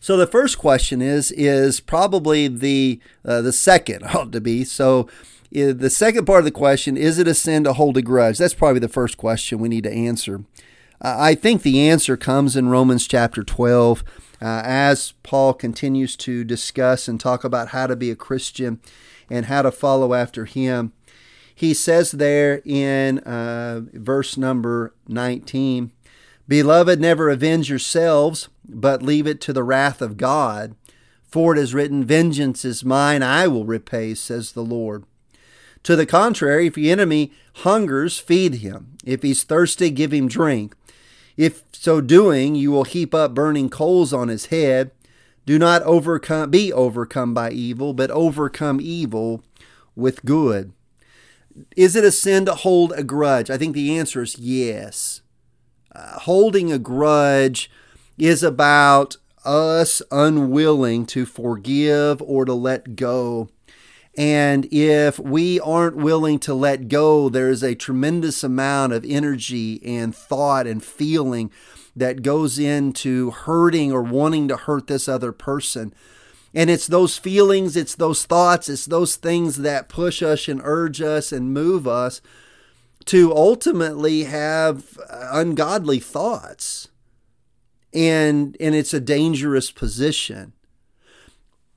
So 0.00 0.16
the 0.16 0.26
first 0.26 0.58
question 0.58 1.00
is 1.00 1.30
is 1.30 1.78
probably 1.78 2.48
the 2.48 3.00
uh, 3.24 3.40
the 3.40 3.52
second 3.52 4.02
ought 4.14 4.32
to 4.32 4.40
be. 4.40 4.64
So 4.64 5.08
uh, 5.56 5.72
the 5.72 5.90
second 5.90 6.26
part 6.26 6.40
of 6.40 6.44
the 6.44 6.50
question 6.50 6.96
is 6.96 7.18
it 7.18 7.28
a 7.28 7.34
sin 7.34 7.64
to 7.64 7.72
hold 7.72 7.96
a 7.96 8.02
grudge? 8.02 8.38
That's 8.38 8.54
probably 8.54 8.80
the 8.80 8.88
first 8.88 9.16
question 9.16 9.60
we 9.60 9.68
need 9.68 9.84
to 9.84 9.92
answer. 9.92 10.44
Uh, 11.02 11.16
I 11.18 11.34
think 11.34 11.62
the 11.62 11.80
answer 11.80 12.16
comes 12.16 12.56
in 12.56 12.68
Romans 12.68 13.08
chapter 13.08 13.42
12 13.42 14.04
uh, 14.40 14.62
as 14.64 15.14
Paul 15.24 15.52
continues 15.52 16.16
to 16.18 16.44
discuss 16.44 17.08
and 17.08 17.18
talk 17.18 17.42
about 17.42 17.68
how 17.68 17.88
to 17.88 17.96
be 17.96 18.10
a 18.10 18.16
Christian 18.16 18.80
and 19.28 19.46
how 19.46 19.62
to 19.62 19.72
follow 19.72 20.14
after 20.14 20.44
him. 20.44 20.92
He 21.52 21.74
says 21.74 22.12
there 22.12 22.62
in 22.64 23.18
uh, 23.20 23.80
verse 23.92 24.36
number 24.36 24.94
19 25.08 25.90
Beloved, 26.48 27.00
never 27.00 27.30
avenge 27.30 27.70
yourselves, 27.70 28.48
but 28.68 29.02
leave 29.02 29.26
it 29.26 29.40
to 29.42 29.52
the 29.52 29.62
wrath 29.62 30.02
of 30.02 30.16
God. 30.16 30.74
For 31.24 31.54
it 31.54 31.58
is 31.58 31.72
written, 31.72 32.04
Vengeance 32.04 32.64
is 32.64 32.84
mine, 32.84 33.22
I 33.22 33.46
will 33.46 33.64
repay, 33.64 34.14
says 34.14 34.52
the 34.52 34.64
Lord. 34.64 35.04
To 35.84 35.96
the 35.96 36.04
contrary, 36.04 36.66
if 36.66 36.76
your 36.76 36.92
enemy 36.92 37.32
hungers, 37.56 38.18
feed 38.18 38.56
him. 38.56 38.98
If 39.04 39.22
he's 39.22 39.44
thirsty, 39.44 39.90
give 39.90 40.12
him 40.12 40.28
drink. 40.28 40.74
If 41.36 41.62
so 41.72 42.00
doing, 42.00 42.54
you 42.54 42.70
will 42.70 42.84
heap 42.84 43.14
up 43.14 43.34
burning 43.34 43.70
coals 43.70 44.12
on 44.12 44.28
his 44.28 44.46
head. 44.46 44.90
Do 45.46 45.58
not 45.58 45.82
overcome, 45.82 46.50
be 46.50 46.72
overcome 46.72 47.34
by 47.34 47.50
evil, 47.50 47.94
but 47.94 48.10
overcome 48.10 48.80
evil 48.80 49.42
with 49.96 50.24
good. 50.24 50.72
Is 51.76 51.96
it 51.96 52.04
a 52.04 52.12
sin 52.12 52.46
to 52.46 52.54
hold 52.54 52.92
a 52.92 53.02
grudge? 53.02 53.50
I 53.50 53.58
think 53.58 53.74
the 53.74 53.98
answer 53.98 54.22
is 54.22 54.38
yes. 54.38 55.20
Uh, 55.94 56.20
holding 56.20 56.72
a 56.72 56.78
grudge 56.78 57.70
is 58.16 58.42
about 58.42 59.16
us 59.44 60.00
unwilling 60.10 61.04
to 61.06 61.26
forgive 61.26 62.22
or 62.22 62.44
to 62.44 62.54
let 62.54 62.96
go. 62.96 63.48
And 64.16 64.66
if 64.70 65.18
we 65.18 65.58
aren't 65.60 65.96
willing 65.96 66.38
to 66.40 66.52
let 66.52 66.88
go, 66.88 67.28
there's 67.28 67.62
a 67.62 67.74
tremendous 67.74 68.44
amount 68.44 68.92
of 68.92 69.06
energy 69.06 69.80
and 69.84 70.14
thought 70.14 70.66
and 70.66 70.84
feeling 70.84 71.50
that 71.96 72.22
goes 72.22 72.58
into 72.58 73.30
hurting 73.30 73.90
or 73.92 74.02
wanting 74.02 74.48
to 74.48 74.56
hurt 74.56 74.86
this 74.86 75.08
other 75.08 75.32
person. 75.32 75.94
And 76.54 76.68
it's 76.68 76.86
those 76.86 77.16
feelings, 77.16 77.76
it's 77.76 77.94
those 77.94 78.24
thoughts, 78.24 78.68
it's 78.68 78.84
those 78.84 79.16
things 79.16 79.58
that 79.58 79.88
push 79.88 80.22
us 80.22 80.48
and 80.48 80.60
urge 80.62 81.00
us 81.00 81.32
and 81.32 81.54
move 81.54 81.88
us 81.88 82.20
to 83.06 83.34
ultimately 83.34 84.24
have 84.24 84.98
ungodly 85.08 85.98
thoughts. 85.98 86.88
And, 87.94 88.56
and 88.60 88.74
it's 88.74 88.94
a 88.94 89.00
dangerous 89.00 89.70
position. 89.70 90.52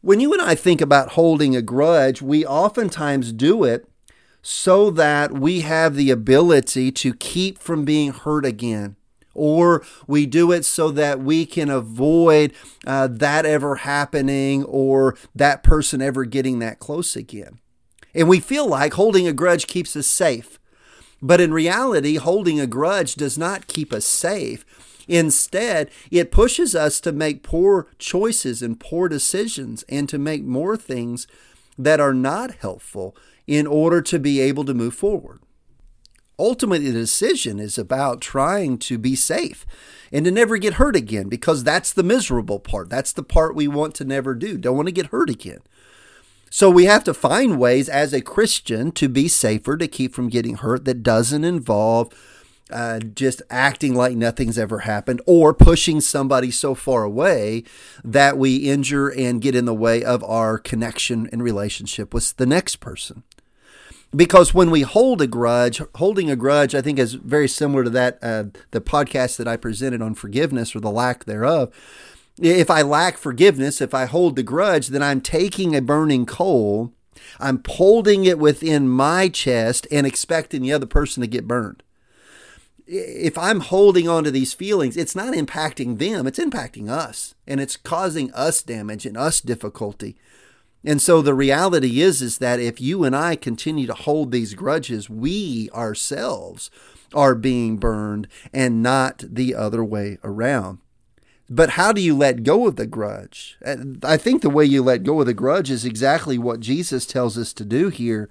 When 0.05 0.19
you 0.19 0.33
and 0.33 0.41
I 0.43 0.53
think 0.53 0.81
about 0.81 1.13
holding 1.13 1.55
a 1.55 1.63
grudge, 1.63 2.21
we 2.21 2.45
oftentimes 2.45 3.33
do 3.33 3.63
it 3.63 3.89
so 4.43 4.91
that 4.91 5.31
we 5.31 5.62
have 5.62 5.95
the 5.95 6.12
ability 6.12 6.91
to 6.91 7.15
keep 7.15 7.57
from 7.57 7.85
being 7.85 8.12
hurt 8.12 8.45
again. 8.45 8.97
Or 9.33 9.83
we 10.05 10.27
do 10.27 10.51
it 10.51 10.63
so 10.63 10.91
that 10.91 11.21
we 11.21 11.47
can 11.47 11.71
avoid 11.71 12.53
uh, 12.85 13.07
that 13.13 13.47
ever 13.47 13.77
happening 13.77 14.63
or 14.65 15.17
that 15.33 15.63
person 15.63 16.03
ever 16.03 16.24
getting 16.24 16.59
that 16.59 16.77
close 16.77 17.15
again. 17.15 17.57
And 18.13 18.29
we 18.29 18.39
feel 18.39 18.67
like 18.67 18.93
holding 18.93 19.25
a 19.25 19.33
grudge 19.33 19.65
keeps 19.65 19.95
us 19.95 20.05
safe. 20.05 20.59
But 21.19 21.41
in 21.41 21.51
reality, 21.51 22.17
holding 22.17 22.59
a 22.59 22.67
grudge 22.67 23.15
does 23.15 23.39
not 23.39 23.65
keep 23.65 23.91
us 23.91 24.05
safe. 24.05 24.63
Instead, 25.07 25.89
it 26.12 26.31
pushes 26.31 26.75
us 26.75 27.00
to 27.01 27.12
make 27.12 27.43
poor 27.43 27.88
choices 28.00 28.62
and 28.62 28.79
poor 28.79 29.07
decisions 29.07 29.83
and 29.89 30.09
to 30.09 30.17
make 30.17 30.43
more 30.43 30.75
things 30.77 31.27
that 31.77 32.00
are 32.00 32.13
not 32.13 32.55
helpful 32.55 33.15
in 33.47 33.67
order 33.67 34.01
to 34.01 34.19
be 34.19 34.39
able 34.39 34.65
to 34.65 34.74
move 34.74 34.95
forward. 34.95 35.39
Ultimately, 36.38 36.91
the 36.91 37.00
decision 37.00 37.59
is 37.59 37.77
about 37.77 38.19
trying 38.19 38.77
to 38.79 38.97
be 38.97 39.15
safe 39.15 39.65
and 40.12 40.25
to 40.25 40.31
never 40.31 40.57
get 40.57 40.75
hurt 40.75 40.95
again 40.95 41.29
because 41.29 41.63
that's 41.63 41.93
the 41.93 42.03
miserable 42.03 42.59
part. 42.59 42.89
That's 42.89 43.13
the 43.13 43.24
part 43.24 43.55
we 43.55 43.67
want 43.67 43.95
to 43.95 44.05
never 44.05 44.35
do. 44.35 44.57
Don't 44.57 44.75
want 44.75 44.88
to 44.88 44.91
get 44.91 45.07
hurt 45.07 45.29
again. 45.29 45.59
So 46.50 46.69
we 46.69 46.85
have 46.85 47.03
to 47.05 47.13
find 47.13 47.59
ways 47.59 47.89
as 47.89 48.13
a 48.13 48.21
Christian 48.21 48.91
to 48.93 49.09
be 49.09 49.27
safer, 49.27 49.77
to 49.77 49.88
keep 49.88 50.13
from 50.13 50.29
getting 50.29 50.55
hurt 50.55 50.85
that 50.85 51.03
doesn't 51.03 51.43
involve 51.43 52.13
uh, 52.72 53.00
just 53.00 53.41
acting 53.50 53.95
like 53.95 54.15
nothing's 54.15 54.57
ever 54.57 54.79
happened 54.79 55.22
or 55.25 55.53
pushing 55.53 56.01
somebody 56.01 56.50
so 56.51 56.74
far 56.74 57.03
away 57.03 57.63
that 58.03 58.38
we 58.38 58.57
injure 58.57 59.10
and 59.10 59.41
get 59.41 59.55
in 59.55 59.65
the 59.65 59.74
way 59.74 60.03
of 60.03 60.24
our 60.24 60.57
connection 60.57 61.29
and 61.31 61.43
relationship 61.43 62.13
with 62.13 62.36
the 62.38 62.45
next 62.45 62.77
person. 62.77 63.24
Because 64.15 64.53
when 64.53 64.72
we 64.72 64.81
hold 64.81 65.22
a 65.22 65.27
grudge, 65.27 65.81
holding 65.95 66.31
a 66.31 66.36
grudge, 66.36 66.74
I 66.74 66.81
think 66.81 66.98
is 66.98 67.15
very 67.15 67.50
similar 67.50 67.84
to 67.84 67.89
that 67.91 68.17
uh, 68.22 68.45
the 68.72 68.81
podcast 68.81 69.38
that 69.38 69.48
I 69.48 69.57
presented 69.57 70.01
on 70.01 70.15
forgiveness 70.15 70.75
or 70.75 70.79
the 70.79 70.91
lack 70.91 71.25
thereof 71.25 71.72
if 72.41 72.69
I 72.69 72.81
lack 72.81 73.17
forgiveness, 73.17 73.81
if 73.81 73.93
I 73.93 74.05
hold 74.05 74.36
the 74.36 74.43
grudge, 74.43 74.88
then 74.88 75.01
I'm 75.01 75.22
taking 75.22 75.75
a 75.75 75.81
burning 75.81 76.25
coal, 76.25 76.93
I'm 77.39 77.62
holding 77.65 78.25
it 78.25 78.39
within 78.39 78.89
my 78.89 79.29
chest 79.29 79.88
and 79.91 80.05
expecting 80.05 80.62
the 80.62 80.74
other 80.74 80.86
person 80.86 81.22
to 81.22 81.27
get 81.27 81.48
burned. 81.48 81.81
If 82.88 83.38
I'm 83.38 83.62
holding 83.62 84.08
on 84.08 84.24
to 84.25 84.32
these 84.32 84.54
feelings, 84.54 84.96
it's 84.96 85.15
not 85.15 85.34
impacting 85.34 85.98
them, 85.98 86.27
it's 86.27 86.39
impacting 86.39 86.88
us, 86.89 87.34
and 87.48 87.60
it's 87.60 87.77
causing 87.77 88.32
us 88.34 88.62
damage 88.62 89.06
and 89.06 89.18
us 89.18 89.42
difficulty. 89.42 90.15
And 90.86 91.01
so 91.01 91.22
the 91.22 91.34
reality 91.34 92.00
is 92.00 92.22
is 92.22 92.38
that 92.38 92.60
if 92.60 92.80
you 92.80 93.04
and 93.04 93.15
I 93.15 93.36
continue 93.36 93.88
to 93.88 93.94
hold 93.96 94.32
these 94.32 94.54
grudges, 94.54 95.10
we 95.10 95.70
ourselves 95.74 96.70
are 97.13 97.34
being 97.34 97.77
burned 97.77 98.27
and 98.54 98.84
not 98.84 99.24
the 99.27 99.56
other 99.56 99.84
way 99.84 100.20
around. 100.24 100.77
But 101.50 101.72
how 101.72 101.92
do 101.92 102.01
you 102.01 102.15
let 102.15 102.44
go 102.44 102.68
of 102.68 102.75
the 102.75 102.88
grudge? 102.88 103.58
I 104.04 104.18
think 104.18 104.42
the 104.42 104.50
way 104.50 104.65
you 104.65 104.84
let 104.84 105.04
go 105.04 105.20
of 105.20 105.27
the 105.27 105.34
grudge 105.34 105.72
is 105.72 105.86
exactly 105.86 106.38
what 106.38 106.60
Jesus 106.60 107.06
tells 107.06 107.38
us 107.38 107.54
to 107.54 107.65
do 107.65 107.89
here. 107.89 108.30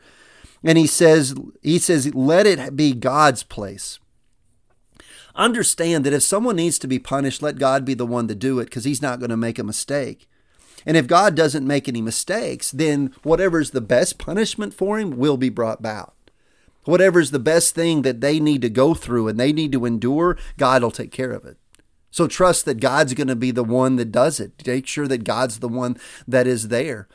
And 0.63 0.79
he 0.79 0.87
says 0.87 1.35
he 1.63 1.79
says 1.79 2.15
let 2.15 2.47
it 2.47 2.77
be 2.77 2.93
God's 2.93 3.43
place. 3.43 3.99
Understand 5.37 6.05
that 6.05 6.13
if 6.13 6.23
someone 6.23 6.57
needs 6.57 6.79
to 6.79 6.87
be 6.87 6.99
punished, 6.99 7.43
let 7.43 7.59
God 7.59 7.85
be 7.85 7.95
the 7.95 8.07
one 8.07 8.29
to 8.29 8.35
do 8.35 8.61
it 8.61 8.67
because 8.67 8.85
he's 8.85 9.03
not 9.03 9.19
going 9.19 9.31
to 9.31 9.37
make 9.37 9.59
a 9.59 9.65
mistake. 9.65 10.29
And 10.87 10.97
if 10.97 11.07
God 11.07 11.35
doesn't 11.35 11.67
make 11.67 11.89
any 11.89 12.03
mistakes, 12.03 12.71
then 12.71 13.15
whatever's 13.23 13.71
the 13.71 13.81
best 13.81 14.19
punishment 14.19 14.75
for 14.75 14.99
him 14.99 15.17
will 15.17 15.37
be 15.37 15.49
brought 15.49 15.81
about. 15.81 16.15
Whatever's 16.85 17.31
the 17.31 17.39
best 17.39 17.75
thing 17.75 18.03
that 18.03 18.21
they 18.21 18.39
need 18.39 18.61
to 18.63 18.69
go 18.69 18.95
through 18.95 19.29
and 19.29 19.41
they 19.41 19.53
need 19.53 19.73
to 19.73 19.87
endure, 19.87 20.37
God 20.59 20.83
will 20.83 20.91
take 20.91 21.11
care 21.11 21.33
of 21.33 21.45
it. 21.45 21.57
So 22.11 22.29
trust 22.29 22.65
that 22.67 22.81
God's 22.81 23.15
going 23.15 23.29
to 23.29 23.35
be 23.35 23.51
the 23.51 23.65
one 23.65 23.97
that 23.97 24.13
does 24.13 24.39
it. 24.39 24.53
Make 24.67 24.87
sure 24.87 25.09
that 25.09 25.25
God's 25.25 25.59
the 25.59 25.69
one 25.69 25.97
that 26.29 26.47
is 26.47 26.69
there. 26.69 27.09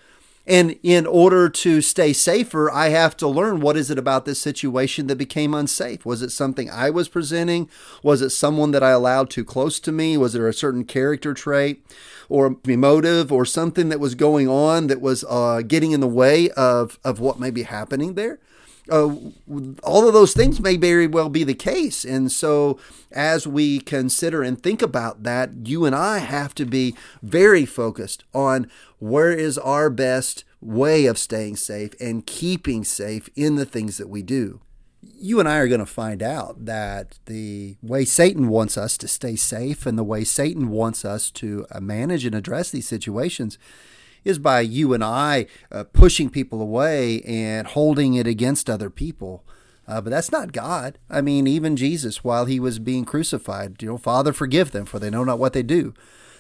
And 0.50 0.80
in 0.82 1.06
order 1.06 1.48
to 1.48 1.80
stay 1.80 2.12
safer, 2.12 2.72
I 2.72 2.90
have 2.90 3.16
to 3.18 3.28
learn 3.28 3.60
what 3.60 3.78
is 3.78 3.92
it 3.92 4.00
about 4.00 4.26
this 4.26 4.42
situation 4.42 5.06
that 5.06 5.16
became 5.16 5.54
unsafe? 5.54 6.08
Was 6.08 6.24
it 6.24 6.32
something 6.32 6.72
I 6.72 6.90
was 6.90 7.08
presenting? 7.08 7.70
Was 8.02 8.24
it 8.24 8.32
someone 8.32 8.72
that 8.72 8.82
I 8.82 8.90
allowed 8.90 9.30
too 9.30 9.46
close 9.46 9.80
to 9.82 9.92
me? 9.92 10.18
Was 10.18 10.34
there 10.34 10.48
a 10.48 10.54
certain 10.54 10.86
character 10.86 11.36
trait 11.36 11.86
or 12.30 12.58
emotive 12.68 13.32
or 13.32 13.46
something 13.46 13.90
that 13.90 14.00
was 14.00 14.16
going 14.16 14.48
on 14.48 14.88
that 14.88 15.02
was 15.02 15.24
uh, 15.30 15.62
getting 15.62 15.92
in 15.92 16.00
the 16.00 16.08
way 16.08 16.50
of, 16.52 16.98
of 17.04 17.20
what 17.20 17.40
may 17.40 17.52
be 17.52 17.64
happening 17.64 18.16
there? 18.16 18.40
Uh, 18.90 19.16
all 19.84 20.08
of 20.08 20.14
those 20.14 20.34
things 20.34 20.60
may 20.60 20.78
very 20.78 21.08
well 21.08 21.30
be 21.30 21.44
the 21.44 21.54
case. 21.54 22.04
And 22.04 22.32
so, 22.32 22.80
as 23.12 23.48
we 23.48 23.80
consider 23.80 24.44
and 24.44 24.62
think 24.62 24.82
about 24.82 25.24
that, 25.24 25.68
you 25.68 25.86
and 25.86 25.96
I 25.96 26.20
have 26.20 26.54
to 26.56 26.66
be 26.66 26.96
very 27.22 27.66
focused 27.66 28.24
on 28.34 28.70
where 29.00 29.32
is 29.32 29.58
our 29.58 29.90
best 29.90 30.44
way 30.62 31.06
of 31.06 31.18
staying 31.18 31.56
safe 31.56 31.94
and 32.00 32.26
keeping 32.26 32.84
safe 32.84 33.30
in 33.36 33.56
the 33.56 33.66
things 33.66 33.98
that 33.98 34.10
we 34.10 34.22
do. 34.22 34.62
You 35.02 35.40
and 35.40 35.48
I 35.48 35.58
are 35.58 35.68
going 35.68 35.80
to 35.80 35.86
find 35.86 36.22
out 36.22 36.66
that 36.66 37.20
the 37.26 37.78
way 37.82 38.06
Satan 38.06 38.50
wants 38.50 38.78
us 38.78 38.98
to 38.98 39.08
stay 39.08 39.36
safe 39.36 39.86
and 39.86 39.98
the 39.98 40.04
way 40.04 40.24
Satan 40.24 40.70
wants 40.70 41.06
us 41.06 41.32
to 41.32 41.66
uh, 41.72 41.80
manage 41.80 42.26
and 42.26 42.36
address 42.36 42.70
these 42.72 42.88
situations 42.88 43.58
is 44.24 44.40
by 44.40 44.62
you 44.62 44.94
and 44.94 45.04
I 45.04 45.48
uh, 45.72 45.84
pushing 45.86 46.30
people 46.30 46.62
away 46.62 47.22
and 47.22 47.68
holding 47.68 48.14
it 48.14 48.28
against 48.28 48.70
other 48.70 48.90
people. 48.90 49.44
Uh, 49.88 50.00
but 50.02 50.12
that's 50.12 50.32
not 50.32 50.52
God. 50.52 51.00
I 51.10 51.22
mean, 51.22 51.48
even 51.48 51.76
Jesus, 51.76 52.24
while 52.24 52.46
he 52.46 52.60
was 52.60 52.78
being 52.78 53.06
crucified, 53.06 53.82
you 53.82 53.90
know, 53.90 53.98
Father, 53.98 54.32
forgive 54.32 54.72
them, 54.72 54.86
for 54.86 55.00
they 55.00 55.10
know 55.10 55.24
not 55.24 55.40
what 55.40 55.54
they 55.54 55.64
do. 55.64 55.94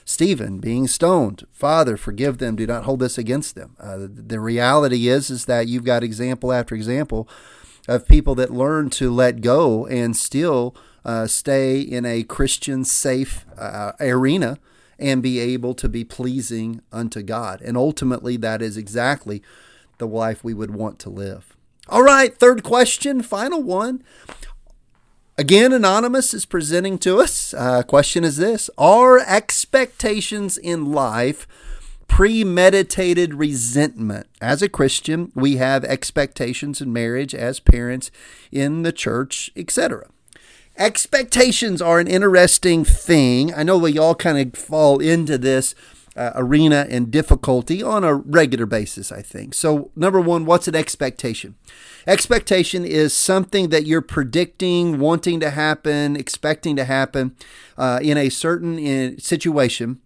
Stephen 0.05 0.59
being 0.59 0.87
stoned, 0.87 1.45
Father, 1.51 1.95
forgive 1.95 2.39
them, 2.39 2.55
do 2.55 2.65
not 2.65 2.83
hold 2.83 2.99
this 2.99 3.17
against 3.17 3.55
them. 3.55 3.75
Uh, 3.79 4.07
the, 4.09 4.39
reality 4.39 5.07
is, 5.07 5.29
is 5.29 5.45
that 5.45 5.67
you've 5.67 5.83
got 5.83 6.03
example 6.03 6.51
after 6.51 6.73
example 6.73 7.29
of 7.87 8.07
people 8.07 8.35
that 8.35 8.51
learn 8.51 8.89
to 8.89 9.11
let 9.11 9.41
go 9.41 9.85
and 9.85 10.17
still 10.17 10.75
uh, 11.05 11.27
stay 11.27 11.79
in 11.79 12.05
a 12.05 12.23
Christian 12.23 12.85
safe 12.85 13.45
uh, 13.57 13.91
arena 13.99 14.59
and 14.99 15.23
be 15.23 15.39
able 15.39 15.73
to 15.75 15.89
be 15.89 16.03
pleasing 16.03 16.81
unto 16.91 17.21
God. 17.21 17.61
And 17.61 17.77
ultimately, 17.77 18.37
that 18.37 18.61
is 18.61 18.77
exactly 18.77 19.41
the 19.97 20.07
life 20.07 20.43
we 20.43 20.53
would 20.53 20.71
want 20.71 20.99
to 20.99 21.09
live. 21.09 21.55
All 21.87 22.03
right, 22.03 22.35
third 22.37 22.63
question, 22.63 23.21
final 23.21 23.63
one. 23.63 24.03
Again, 25.39 25.71
Anonymous 25.71 26.33
is 26.33 26.45
presenting 26.45 26.97
to 26.99 27.19
us. 27.19 27.53
Uh, 27.53 27.81
question 27.81 28.23
is 28.25 28.37
this 28.37 28.69
Are 28.77 29.19
expectations 29.19 30.57
in 30.57 30.91
life 30.91 31.47
premeditated 32.07 33.35
resentment? 33.35 34.27
As 34.41 34.61
a 34.61 34.67
Christian, 34.67 35.31
we 35.33 35.55
have 35.55 35.85
expectations 35.85 36.81
in 36.81 36.91
marriage, 36.91 37.33
as 37.33 37.61
parents, 37.61 38.11
in 38.51 38.83
the 38.83 38.91
church, 38.91 39.49
etc. 39.55 40.09
Expectations 40.79 41.81
are 41.81 41.99
an 41.99 42.07
interesting 42.07 42.85
thing. 42.85 43.53
I 43.53 43.63
know 43.63 43.77
we 43.77 43.99
all 43.99 44.15
kind 44.15 44.37
of 44.37 44.57
fall 44.57 44.99
into 44.99 45.37
this 45.37 45.75
uh, 46.15 46.31
arena 46.35 46.87
and 46.89 47.11
difficulty 47.11 47.83
on 47.83 48.05
a 48.05 48.15
regular 48.15 48.65
basis, 48.65 49.11
I 49.11 49.21
think. 49.21 49.53
So, 49.53 49.91
number 49.93 50.21
one, 50.21 50.45
what's 50.45 50.69
an 50.69 50.75
expectation? 50.75 51.55
Expectation 52.07 52.85
is 52.85 53.13
something 53.13 53.69
that 53.69 53.85
you're 53.85 54.01
predicting, 54.01 54.99
wanting 54.99 55.41
to 55.41 55.49
happen, 55.49 56.15
expecting 56.15 56.77
to 56.77 56.85
happen 56.85 57.35
uh, 57.77 57.99
in 58.01 58.17
a 58.17 58.29
certain 58.29 58.79
in, 58.79 59.15
uh, 59.15 59.19
situation. 59.19 59.99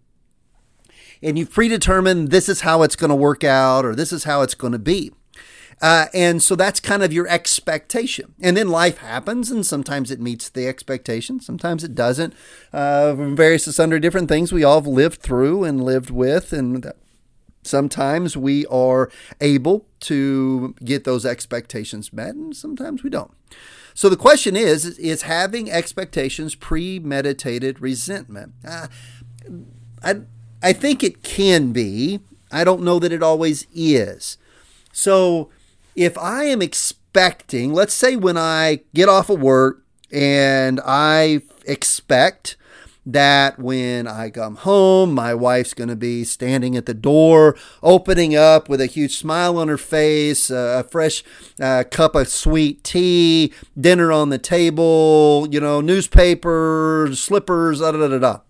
And 1.22 1.38
you've 1.38 1.52
predetermined 1.52 2.32
this 2.32 2.48
is 2.48 2.62
how 2.62 2.82
it's 2.82 2.96
going 2.96 3.10
to 3.10 3.16
work 3.16 3.44
out 3.44 3.84
or 3.84 3.94
this 3.94 4.12
is 4.12 4.24
how 4.24 4.42
it's 4.42 4.54
going 4.54 4.72
to 4.72 4.78
be. 4.80 5.12
Uh, 5.80 6.06
and 6.14 6.42
so 6.42 6.54
that's 6.54 6.80
kind 6.80 7.02
of 7.02 7.12
your 7.12 7.28
expectation. 7.28 8.34
And 8.40 8.56
then 8.56 8.68
life 8.68 8.98
happens, 8.98 9.50
and 9.50 9.66
sometimes 9.66 10.10
it 10.10 10.20
meets 10.20 10.48
the 10.48 10.66
expectation, 10.66 11.40
sometimes 11.40 11.84
it 11.84 11.94
doesn't. 11.94 12.34
Uh, 12.72 13.14
various 13.14 13.64
sundry 13.74 14.00
different 14.00 14.28
things 14.28 14.52
we 14.52 14.64
all 14.64 14.80
have 14.80 14.86
lived 14.86 15.20
through 15.20 15.64
and 15.64 15.84
lived 15.84 16.10
with, 16.10 16.52
and 16.52 16.92
sometimes 17.62 18.36
we 18.36 18.66
are 18.66 19.10
able 19.40 19.86
to 20.00 20.74
get 20.84 21.04
those 21.04 21.26
expectations 21.26 22.12
met, 22.12 22.34
and 22.34 22.56
sometimes 22.56 23.02
we 23.02 23.10
don't. 23.10 23.32
So 23.94 24.08
the 24.08 24.16
question 24.16 24.56
is: 24.56 24.98
Is 24.98 25.22
having 25.22 25.70
expectations 25.70 26.54
premeditated 26.54 27.80
resentment? 27.80 28.52
Uh, 28.66 28.88
I 30.02 30.20
I 30.62 30.72
think 30.72 31.02
it 31.02 31.22
can 31.22 31.72
be. 31.72 32.20
I 32.50 32.64
don't 32.64 32.82
know 32.82 32.98
that 32.98 33.12
it 33.12 33.22
always 33.22 33.66
is. 33.74 34.38
So 34.92 35.50
if 35.96 36.18
I 36.18 36.44
am 36.44 36.62
expecting, 36.62 37.72
let's 37.72 37.94
say 37.94 38.16
when 38.16 38.36
I 38.36 38.80
get 38.94 39.08
off 39.08 39.30
of 39.30 39.40
work 39.40 39.84
and 40.12 40.80
I 40.84 41.42
expect 41.66 42.56
that 43.06 43.58
when 43.58 44.06
I 44.06 44.30
come 44.30 44.56
home, 44.56 45.14
my 45.14 45.34
wife's 45.34 45.74
going 45.74 45.88
to 45.88 45.96
be 45.96 46.24
standing 46.24 46.76
at 46.76 46.86
the 46.86 46.94
door, 46.94 47.54
opening 47.82 48.34
up 48.34 48.68
with 48.68 48.80
a 48.80 48.86
huge 48.86 49.16
smile 49.16 49.58
on 49.58 49.68
her 49.68 49.76
face, 49.78 50.50
a 50.50 50.86
fresh 50.90 51.22
uh, 51.60 51.84
cup 51.90 52.14
of 52.14 52.28
sweet 52.28 52.82
tea, 52.82 53.52
dinner 53.78 54.10
on 54.10 54.30
the 54.30 54.38
table, 54.38 55.46
you 55.50 55.60
know, 55.60 55.80
newspaper, 55.80 57.10
slippers, 57.12 57.80
da 57.80 57.92
da 57.92 58.08
da 58.08 58.18
da. 58.18 58.40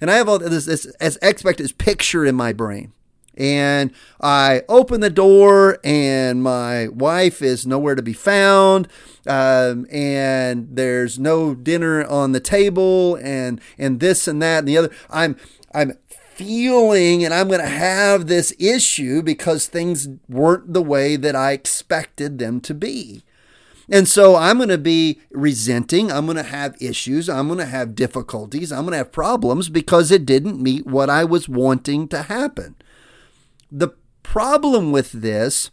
And 0.00 0.10
I 0.10 0.16
have 0.16 0.28
all 0.28 0.38
this, 0.38 0.66
this 0.66 0.86
as 1.00 1.18
expect 1.22 1.60
picture 1.78 2.24
in 2.24 2.36
my 2.36 2.52
brain 2.52 2.92
and 3.36 3.92
I 4.20 4.62
open 4.68 5.00
the 5.00 5.10
door, 5.10 5.78
and 5.84 6.42
my 6.42 6.88
wife 6.88 7.42
is 7.42 7.66
nowhere 7.66 7.94
to 7.94 8.02
be 8.02 8.12
found, 8.12 8.88
um, 9.26 9.86
and 9.90 10.68
there's 10.70 11.18
no 11.18 11.54
dinner 11.54 12.04
on 12.04 12.32
the 12.32 12.40
table, 12.40 13.16
and 13.16 13.60
and 13.78 14.00
this 14.00 14.26
and 14.26 14.40
that 14.42 14.60
and 14.60 14.68
the 14.68 14.78
other. 14.78 14.90
I'm 15.10 15.36
I'm 15.74 15.98
feeling, 16.36 17.24
and 17.24 17.32
I'm 17.32 17.48
going 17.48 17.60
to 17.60 17.66
have 17.66 18.26
this 18.26 18.54
issue 18.58 19.22
because 19.22 19.66
things 19.66 20.08
weren't 20.28 20.72
the 20.72 20.82
way 20.82 21.16
that 21.16 21.34
I 21.34 21.52
expected 21.52 22.38
them 22.38 22.60
to 22.60 22.74
be. 22.74 23.22
And 23.88 24.08
so 24.08 24.34
I'm 24.34 24.56
going 24.56 24.68
to 24.68 24.78
be 24.78 25.20
resenting. 25.30 26.10
I'm 26.10 26.26
going 26.26 26.36
to 26.36 26.42
have 26.42 26.76
issues. 26.80 27.28
I'm 27.28 27.46
going 27.46 27.60
to 27.60 27.66
have 27.66 27.94
difficulties. 27.94 28.72
I'm 28.72 28.82
going 28.82 28.92
to 28.92 28.98
have 28.98 29.12
problems 29.12 29.68
because 29.68 30.10
it 30.10 30.26
didn't 30.26 30.60
meet 30.60 30.86
what 30.86 31.08
I 31.08 31.24
was 31.24 31.48
wanting 31.48 32.08
to 32.08 32.22
happen. 32.22 32.74
The 33.70 33.90
problem 34.22 34.92
with 34.92 35.12
this 35.12 35.70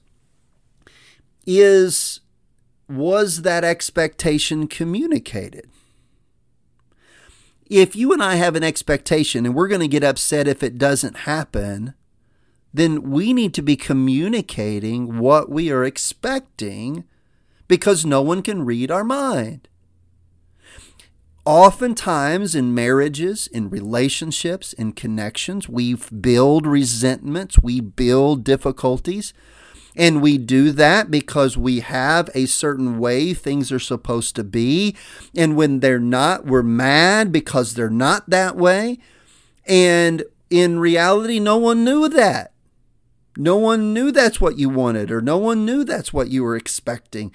is 1.46 2.22
was 2.88 3.42
that 3.42 3.64
expectation 3.64 4.68
communicated? 4.68 5.70
If 7.70 7.96
you 7.96 8.14
and 8.14 8.22
I 8.22 8.36
have 8.36 8.56
an 8.56 8.64
expectation 8.64 9.46
and 9.46 9.56
we're 9.56 9.68
going 9.68 9.82
to 9.82 9.88
get 9.88 10.04
upset 10.04 10.48
if 10.48 10.62
it 10.62 10.78
doesn't 10.78 11.20
happen, 11.20 11.94
then 12.74 13.10
we 13.10 13.34
need 13.34 13.54
to 13.56 13.62
be 13.62 13.76
communicating 13.76 15.18
what 15.18 15.50
we 15.50 15.72
are 15.72 15.84
expecting 15.84 17.06
because 17.68 18.06
no 18.06 18.22
one 18.22 18.42
can 18.42 18.66
read 18.66 18.92
our 18.92 19.04
mind. 19.04 19.70
Oftentimes, 21.46 22.56
in 22.56 22.74
marriages, 22.74 23.48
in 23.48 23.70
relationships, 23.70 24.72
in 24.72 24.94
connections, 24.94 25.68
we 25.68 25.96
build 25.96 26.66
resentments, 26.66 27.60
we 27.62 27.82
build 27.82 28.44
difficulties. 28.44 29.34
And 29.96 30.22
we 30.24 30.40
do 30.40 30.72
that 30.72 31.12
because 31.12 31.56
we 31.56 31.82
have 31.82 32.30
a 32.34 32.48
certain 32.48 32.98
way 32.98 33.34
things 33.34 33.72
are 33.72 33.80
supposed 33.80 34.36
to 34.38 34.44
be. 34.44 34.96
And 35.36 35.56
when 35.56 35.82
they're 35.82 36.00
not, 36.00 36.46
we're 36.46 36.64
mad 36.64 37.32
because 37.32 37.74
they're 37.74 37.92
not 37.92 38.30
that 38.30 38.56
way. 38.56 38.98
And 39.68 40.24
in 40.50 40.80
reality, 40.80 41.40
no 41.40 41.58
one 41.58 41.84
knew 41.84 42.10
that. 42.10 42.54
No 43.38 43.58
one 43.58 43.94
knew 43.94 44.12
that's 44.12 44.40
what 44.40 44.58
you 44.58 44.70
wanted, 44.70 45.12
or 45.12 45.22
no 45.22 45.38
one 45.38 45.66
knew 45.66 45.84
that's 45.84 46.14
what 46.14 46.30
you 46.30 46.44
were 46.44 46.56
expecting. 46.56 47.32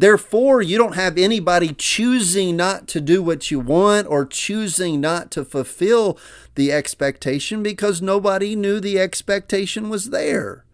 Therefore, 0.00 0.62
you 0.62 0.78
don't 0.78 0.94
have 0.94 1.18
anybody 1.18 1.74
choosing 1.74 2.56
not 2.56 2.88
to 2.88 3.02
do 3.02 3.22
what 3.22 3.50
you 3.50 3.60
want 3.60 4.06
or 4.06 4.24
choosing 4.24 4.98
not 4.98 5.30
to 5.32 5.44
fulfill 5.44 6.18
the 6.54 6.72
expectation 6.72 7.62
because 7.62 8.00
nobody 8.00 8.56
knew 8.56 8.80
the 8.80 8.98
expectation 8.98 9.90
was 9.90 10.08
there. 10.08 10.64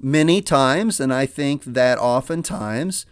Many 0.00 0.42
times, 0.42 0.98
and 0.98 1.14
I 1.14 1.26
think 1.26 1.62
that 1.62 1.96
oftentimes, 1.98 3.06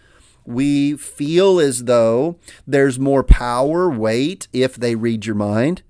we 0.44 0.96
feel 0.96 1.60
as 1.60 1.84
though 1.84 2.34
there's 2.66 2.98
more 2.98 3.22
power, 3.22 3.88
weight 3.88 4.48
if 4.52 4.74
they 4.74 4.96
read 4.96 5.24
your 5.24 5.36
mind. 5.36 5.82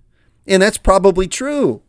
And 0.47 0.63
that's 0.63 0.77
probably 0.77 1.27
true. 1.27 1.81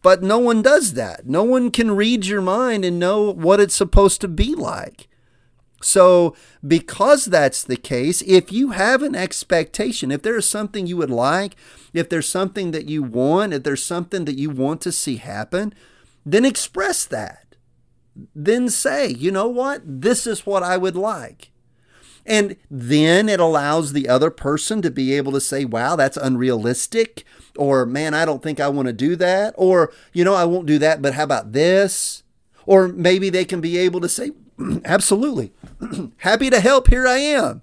But 0.00 0.22
no 0.22 0.38
one 0.38 0.62
does 0.62 0.94
that. 0.94 1.26
No 1.26 1.44
one 1.44 1.70
can 1.70 1.90
read 1.90 2.24
your 2.24 2.40
mind 2.40 2.86
and 2.86 2.98
know 2.98 3.30
what 3.30 3.60
it's 3.60 3.74
supposed 3.74 4.22
to 4.22 4.28
be 4.28 4.54
like. 4.54 5.08
So, 5.80 6.34
because 6.66 7.26
that's 7.26 7.62
the 7.62 7.76
case, 7.76 8.20
if 8.22 8.50
you 8.50 8.70
have 8.70 9.02
an 9.02 9.14
expectation, 9.14 10.10
if 10.10 10.22
there 10.22 10.36
is 10.36 10.46
something 10.46 10.86
you 10.86 10.96
would 10.96 11.10
like, 11.10 11.54
if 11.94 12.08
there's 12.08 12.28
something 12.28 12.72
that 12.72 12.88
you 12.88 13.02
want, 13.02 13.54
if 13.54 13.62
there's 13.62 13.82
something 13.82 14.24
that 14.24 14.38
you 14.38 14.50
want 14.50 14.80
to 14.82 14.92
see 14.92 15.16
happen, 15.16 15.72
then 16.26 16.44
express 16.44 17.04
that. 17.06 17.54
Then 18.34 18.68
say, 18.68 19.08
you 19.08 19.30
know 19.30 19.46
what? 19.46 19.82
This 19.84 20.26
is 20.26 20.44
what 20.44 20.64
I 20.64 20.76
would 20.76 20.96
like. 20.96 21.52
And 22.26 22.56
then 22.70 23.28
it 23.28 23.40
allows 23.40 23.92
the 23.92 24.08
other 24.08 24.30
person 24.30 24.82
to 24.82 24.90
be 24.90 25.14
able 25.14 25.32
to 25.32 25.40
say, 25.40 25.64
wow, 25.64 25.96
that's 25.96 26.16
unrealistic. 26.16 27.24
Or, 27.56 27.86
man, 27.86 28.12
I 28.12 28.24
don't 28.24 28.42
think 28.42 28.60
I 28.60 28.68
want 28.68 28.86
to 28.86 28.92
do 28.92 29.16
that. 29.16 29.54
Or, 29.56 29.92
you 30.12 30.24
know, 30.24 30.34
I 30.34 30.44
won't 30.44 30.66
do 30.66 30.78
that, 30.78 31.00
but 31.00 31.14
how 31.14 31.22
about 31.22 31.52
this? 31.52 32.24
Or 32.66 32.88
maybe 32.88 33.30
they 33.30 33.46
can 33.46 33.62
be 33.62 33.78
able 33.78 34.00
to 34.00 34.08
say, 34.08 34.32
absolutely. 34.84 35.52
Happy 36.18 36.50
to 36.50 36.60
help. 36.60 36.88
Here 36.88 37.06
I 37.06 37.18
am. 37.18 37.62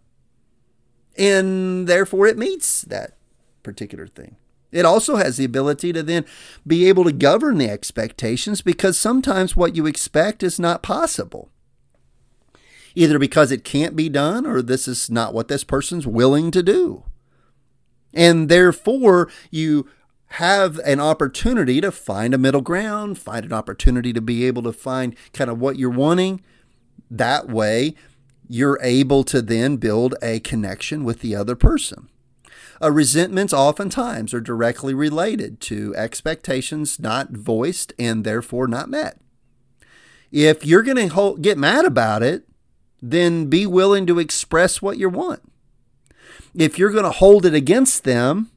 And 1.18 1.88
therefore, 1.88 2.28
it 2.28 2.38
meets 2.38 2.82
that 2.84 3.18
particular 3.64 4.08
thing. 4.08 4.36
It 4.72 4.86
also 4.86 5.16
has 5.16 5.38
the 5.38 5.46
ability 5.46 5.94
to 5.94 6.04
then 6.04 6.26
be 6.68 6.88
able 6.90 7.06
to 7.06 7.14
govern 7.14 7.58
the 7.58 7.70
expectations 7.70 8.62
because 8.62 9.00
sometimes 9.00 9.56
what 9.56 9.76
you 9.76 9.86
expect 9.86 10.44
is 10.44 10.60
not 10.60 10.84
possible. 10.84 11.50
Either 12.94 13.18
because 13.18 13.52
it 13.52 13.64
can't 13.64 13.96
be 13.96 14.10
done 14.10 14.46
or 14.46 14.62
this 14.62 14.88
is 14.88 15.10
not 15.10 15.34
what 15.34 15.48
this 15.48 15.64
person's 15.64 16.06
willing 16.06 16.52
to 16.52 16.62
do. 16.62 17.04
And 18.14 18.50
therefore, 18.50 19.30
you 19.52 19.88
have 20.28 20.80
an 20.80 21.00
opportunity 21.00 21.80
to 21.80 21.92
find 21.92 22.34
a 22.34 22.38
middle 22.38 22.62
ground, 22.62 23.18
find 23.18 23.46
an 23.46 23.54
opportunity 23.54 24.12
to 24.12 24.22
be 24.22 24.46
able 24.46 24.64
to 24.64 24.74
find 24.74 25.16
kind 25.32 25.50
of 25.50 25.60
what 25.60 25.78
you're 25.78 25.90
wanting. 25.90 26.42
That 27.10 27.48
way, 27.48 27.96
you're 28.48 28.80
able 28.82 29.24
to 29.26 29.42
then 29.42 29.78
build 29.78 30.16
a 30.22 30.40
connection 30.40 31.04
with 31.04 31.22
the 31.22 31.36
other 31.36 31.56
person. 31.56 32.10
Uh, 32.82 32.92
resentments 32.92 33.54
oftentimes 33.54 34.34
are 34.34 34.42
directly 34.42 34.94
related 34.94 35.60
to 35.62 35.96
expectations 35.96 37.00
not 37.00 37.32
voiced 37.32 37.94
and 37.98 38.24
therefore 38.24 38.68
not 38.68 38.90
met. 38.90 39.18
If 40.32 40.66
you're 40.66 40.84
going 40.84 41.10
to 41.10 41.38
get 41.40 41.58
mad 41.58 41.86
about 41.86 42.22
it, 42.22 42.44
then 43.02 43.46
be 43.46 43.66
willing 43.66 44.06
to 44.08 44.20
express 44.20 44.82
what 44.82 44.98
you 44.98 45.10
want. 45.10 45.42
If 46.54 46.78
you're 46.78 46.92
going 46.92 47.04
to 47.04 47.12
hold 47.12 47.46
it 47.46 47.54
against 47.54 48.04
them, 48.04 48.52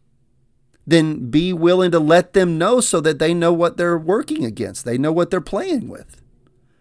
then 0.87 1.31
be 1.31 1.53
willing 1.53 1.91
to 1.91 2.01
let 2.01 2.33
them 2.33 2.59
know 2.59 2.81
so 2.81 3.01
that 3.01 3.19
they 3.19 3.35
know 3.35 3.53
what 3.53 3.77
they're 3.77 3.99
working 3.99 4.45
against. 4.45 4.85
They 4.85 4.99
know 4.99 5.13
what 5.13 5.31
they're 5.31 5.41
playing 5.41 5.89
with. 5.89 6.21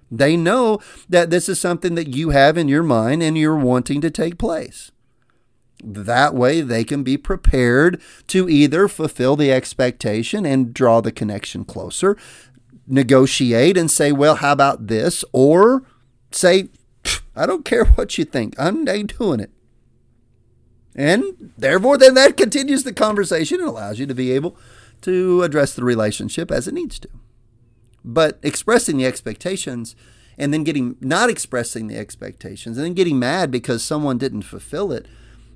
They 0.09 0.37
know 0.37 0.79
that 1.09 1.29
this 1.29 1.49
is 1.49 1.59
something 1.59 1.95
that 1.95 2.15
you 2.15 2.29
have 2.29 2.57
in 2.57 2.67
your 2.67 2.83
mind 2.83 3.21
and 3.21 3.37
you're 3.37 3.57
wanting 3.57 4.01
to 4.01 4.11
take 4.11 4.37
place. 4.37 4.91
That 5.83 6.33
way, 6.33 6.61
they 6.61 6.83
can 6.83 7.03
be 7.03 7.17
prepared 7.17 8.01
to 8.27 8.49
either 8.49 8.87
fulfill 8.87 9.35
the 9.35 9.51
expectation 9.51 10.45
and 10.45 10.73
draw 10.73 11.01
the 11.01 11.11
connection 11.11 11.65
closer, 11.65 12.17
negotiate 12.87 13.77
and 13.77 13.91
say, 13.91 14.11
well, 14.11 14.35
how 14.35 14.53
about 14.53 14.87
this? 14.87 15.23
Or 15.33 15.83
say, 16.31 16.69
I 17.35 17.45
don't 17.45 17.65
care 17.65 17.85
what 17.85 18.17
you 18.17 18.25
think, 18.25 18.55
I'm 18.57 18.87
ain't 18.87 19.17
doing 19.17 19.39
it. 19.39 19.51
And 20.95 21.53
therefore, 21.57 21.97
then 21.99 22.15
that 22.15 22.37
continues 22.37 22.83
the 22.83 22.93
conversation 22.93 23.59
and 23.59 23.69
allows 23.69 23.99
you 23.99 24.07
to 24.07 24.15
be 24.15 24.31
able 24.31 24.57
to 25.01 25.43
address 25.43 25.75
the 25.75 25.83
relationship 25.83 26.49
as 26.49 26.67
it 26.67 26.73
needs 26.73 26.97
to. 26.99 27.09
But 28.09 28.39
expressing 28.41 28.97
the 28.97 29.05
expectations 29.05 29.93
and 30.37 30.53
then 30.53 30.63
getting 30.63 30.95
not 31.01 31.29
expressing 31.29 31.87
the 31.87 31.97
expectations 31.97 32.77
and 32.77 32.85
then 32.85 32.93
getting 32.93 33.19
mad 33.19 33.51
because 33.51 33.83
someone 33.83 34.17
didn't 34.17 34.43
fulfill 34.43 34.93
it 34.93 35.07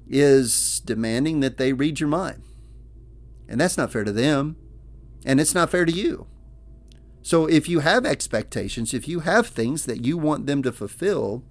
is 0.06 0.82
demanding 0.84 1.40
that 1.40 1.58
they 1.58 1.72
read 1.72 2.02
your 2.02 2.10
mind. 2.10 2.44
And 3.48 3.60
that's 3.60 3.78
not 3.78 3.92
fair 3.92 4.04
to 4.04 4.12
them. 4.12 4.58
And 5.26 5.40
it's 5.40 5.56
not 5.56 5.70
fair 5.70 5.86
to 5.86 5.92
you. 5.92 6.28
So 7.22 7.46
if 7.46 7.70
you 7.70 7.80
have 7.80 8.06
expectations, 8.06 8.94
if 8.94 9.08
you 9.08 9.22
have 9.22 9.48
things 9.48 9.86
that 9.86 10.04
you 10.04 10.18
want 10.18 10.46
them 10.46 10.62
to 10.64 10.74
fulfill, 10.74 11.44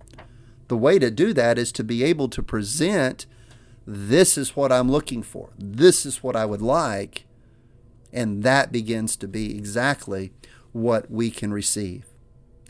the 0.68 0.76
way 0.76 0.98
to 0.98 1.10
do 1.10 1.32
that 1.32 1.58
is 1.58 1.72
to 1.72 1.84
be 1.84 2.04
able 2.04 2.28
to 2.28 2.42
present 2.42 3.24
this 3.86 4.36
is 4.36 4.54
what 4.54 4.70
I'm 4.70 4.90
looking 4.90 5.22
for. 5.22 5.50
This 5.56 6.04
is 6.04 6.22
what 6.22 6.36
I 6.36 6.44
would 6.44 6.60
like. 6.60 7.26
And 8.12 8.42
that 8.42 8.70
begins 8.70 9.16
to 9.16 9.28
be 9.28 9.56
exactly 9.56 10.32
what 10.72 11.10
we 11.10 11.30
can 11.30 11.52
receive. 11.52 12.06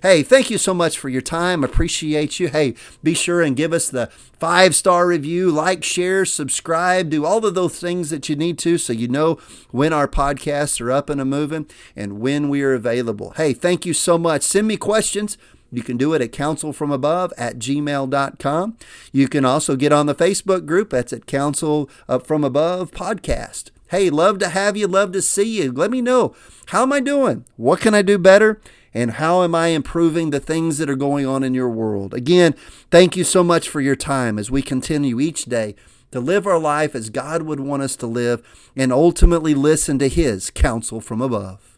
Hey, 0.03 0.23
thank 0.23 0.51
you 0.51 0.57
so 0.57 0.73
much 0.73 0.99
for 0.99 1.11
your 1.11 1.21
time. 1.21 1.63
Appreciate 1.63 2.41
you. 2.41 2.49
Hey, 2.49 2.73
be 3.03 3.13
sure 3.13 3.43
and 3.43 3.55
give 3.55 3.75
us 3.75 3.91
the 3.91 4.07
five 4.07 4.75
star 4.75 5.07
review, 5.07 5.51
like, 5.51 5.85
share, 5.85 6.25
subscribe, 6.25 7.11
do 7.11 7.27
all 7.27 7.45
of 7.45 7.55
those 7.55 7.79
things 7.79 8.09
that 8.09 8.27
you 8.27 8.35
need 8.35 8.59
to 8.61 8.79
so 8.79 8.95
you 8.95 9.09
know 9.09 9.35
when 9.71 9.93
our 9.93 10.09
podcasts 10.09 10.81
are 10.81 10.91
up 10.91 11.11
and 11.11 11.21
a 11.21 11.27
moving 11.27 11.67
and 11.95 12.19
when 12.19 12.49
we 12.49 12.63
are 12.63 12.73
available. 12.73 13.35
Hey, 13.37 13.53
thank 13.53 13.85
you 13.85 13.93
so 13.93 14.17
much. 14.17 14.41
Send 14.41 14.67
me 14.67 14.79
questions. 14.79 15.37
You 15.71 15.83
can 15.83 15.99
do 15.99 16.15
it 16.15 16.23
at 16.23 16.33
counselfromabove 16.33 17.33
at 17.37 17.59
gmail.com. 17.59 18.79
You 19.13 19.29
can 19.29 19.45
also 19.45 19.77
get 19.77 19.93
on 19.93 20.07
the 20.07 20.15
Facebook 20.15 20.65
group. 20.65 20.91
That's 20.91 21.13
at 21.13 21.27
Counsel 21.27 21.91
From 22.25 22.43
Above 22.43 22.91
Podcast. 22.91 23.71
Hey, 23.91 24.11
love 24.11 24.39
to 24.39 24.49
have 24.49 24.77
you. 24.77 24.87
Love 24.87 25.13
to 25.13 25.23
see 25.23 25.63
you. 25.63 25.73
Let 25.73 25.91
me 25.91 26.01
know. 26.01 26.35
How 26.67 26.83
am 26.83 26.93
I 26.93 27.01
doing? 27.01 27.45
What 27.57 27.81
can 27.81 27.95
I 27.95 28.03
do 28.03 28.19
better? 28.19 28.61
and 28.93 29.13
how 29.13 29.43
am 29.43 29.55
I 29.55 29.69
improving 29.69 30.31
the 30.31 30.41
things 30.41 30.79
that 30.79 30.91
are 30.91 30.97
going 30.97 31.27
on 31.27 31.45
in 31.45 31.55
your 31.55 31.69
world? 31.69 32.13
Again, 32.15 32.55
thank 32.91 33.17
you 33.17 33.25
so 33.25 33.45
much 33.45 33.69
for 33.69 33.81
your 33.81 33.97
time 33.97 34.39
as 34.39 34.51
we 34.51 34.63
continue 34.63 35.21
each 35.21 35.45
day 35.45 35.75
to 36.11 36.21
live 36.21 36.47
our 36.47 36.59
life 36.59 36.95
as 36.95 37.11
God 37.11 37.43
would 37.43 37.61
want 37.61 37.83
us 37.83 37.95
to 37.97 38.07
live 38.07 38.43
and 38.75 38.93
ultimately 38.93 39.55
listen 39.55 39.99
to 40.01 40.09
His 40.09 40.51
counsel 40.51 41.01
from 41.01 41.21
above. 41.21 41.70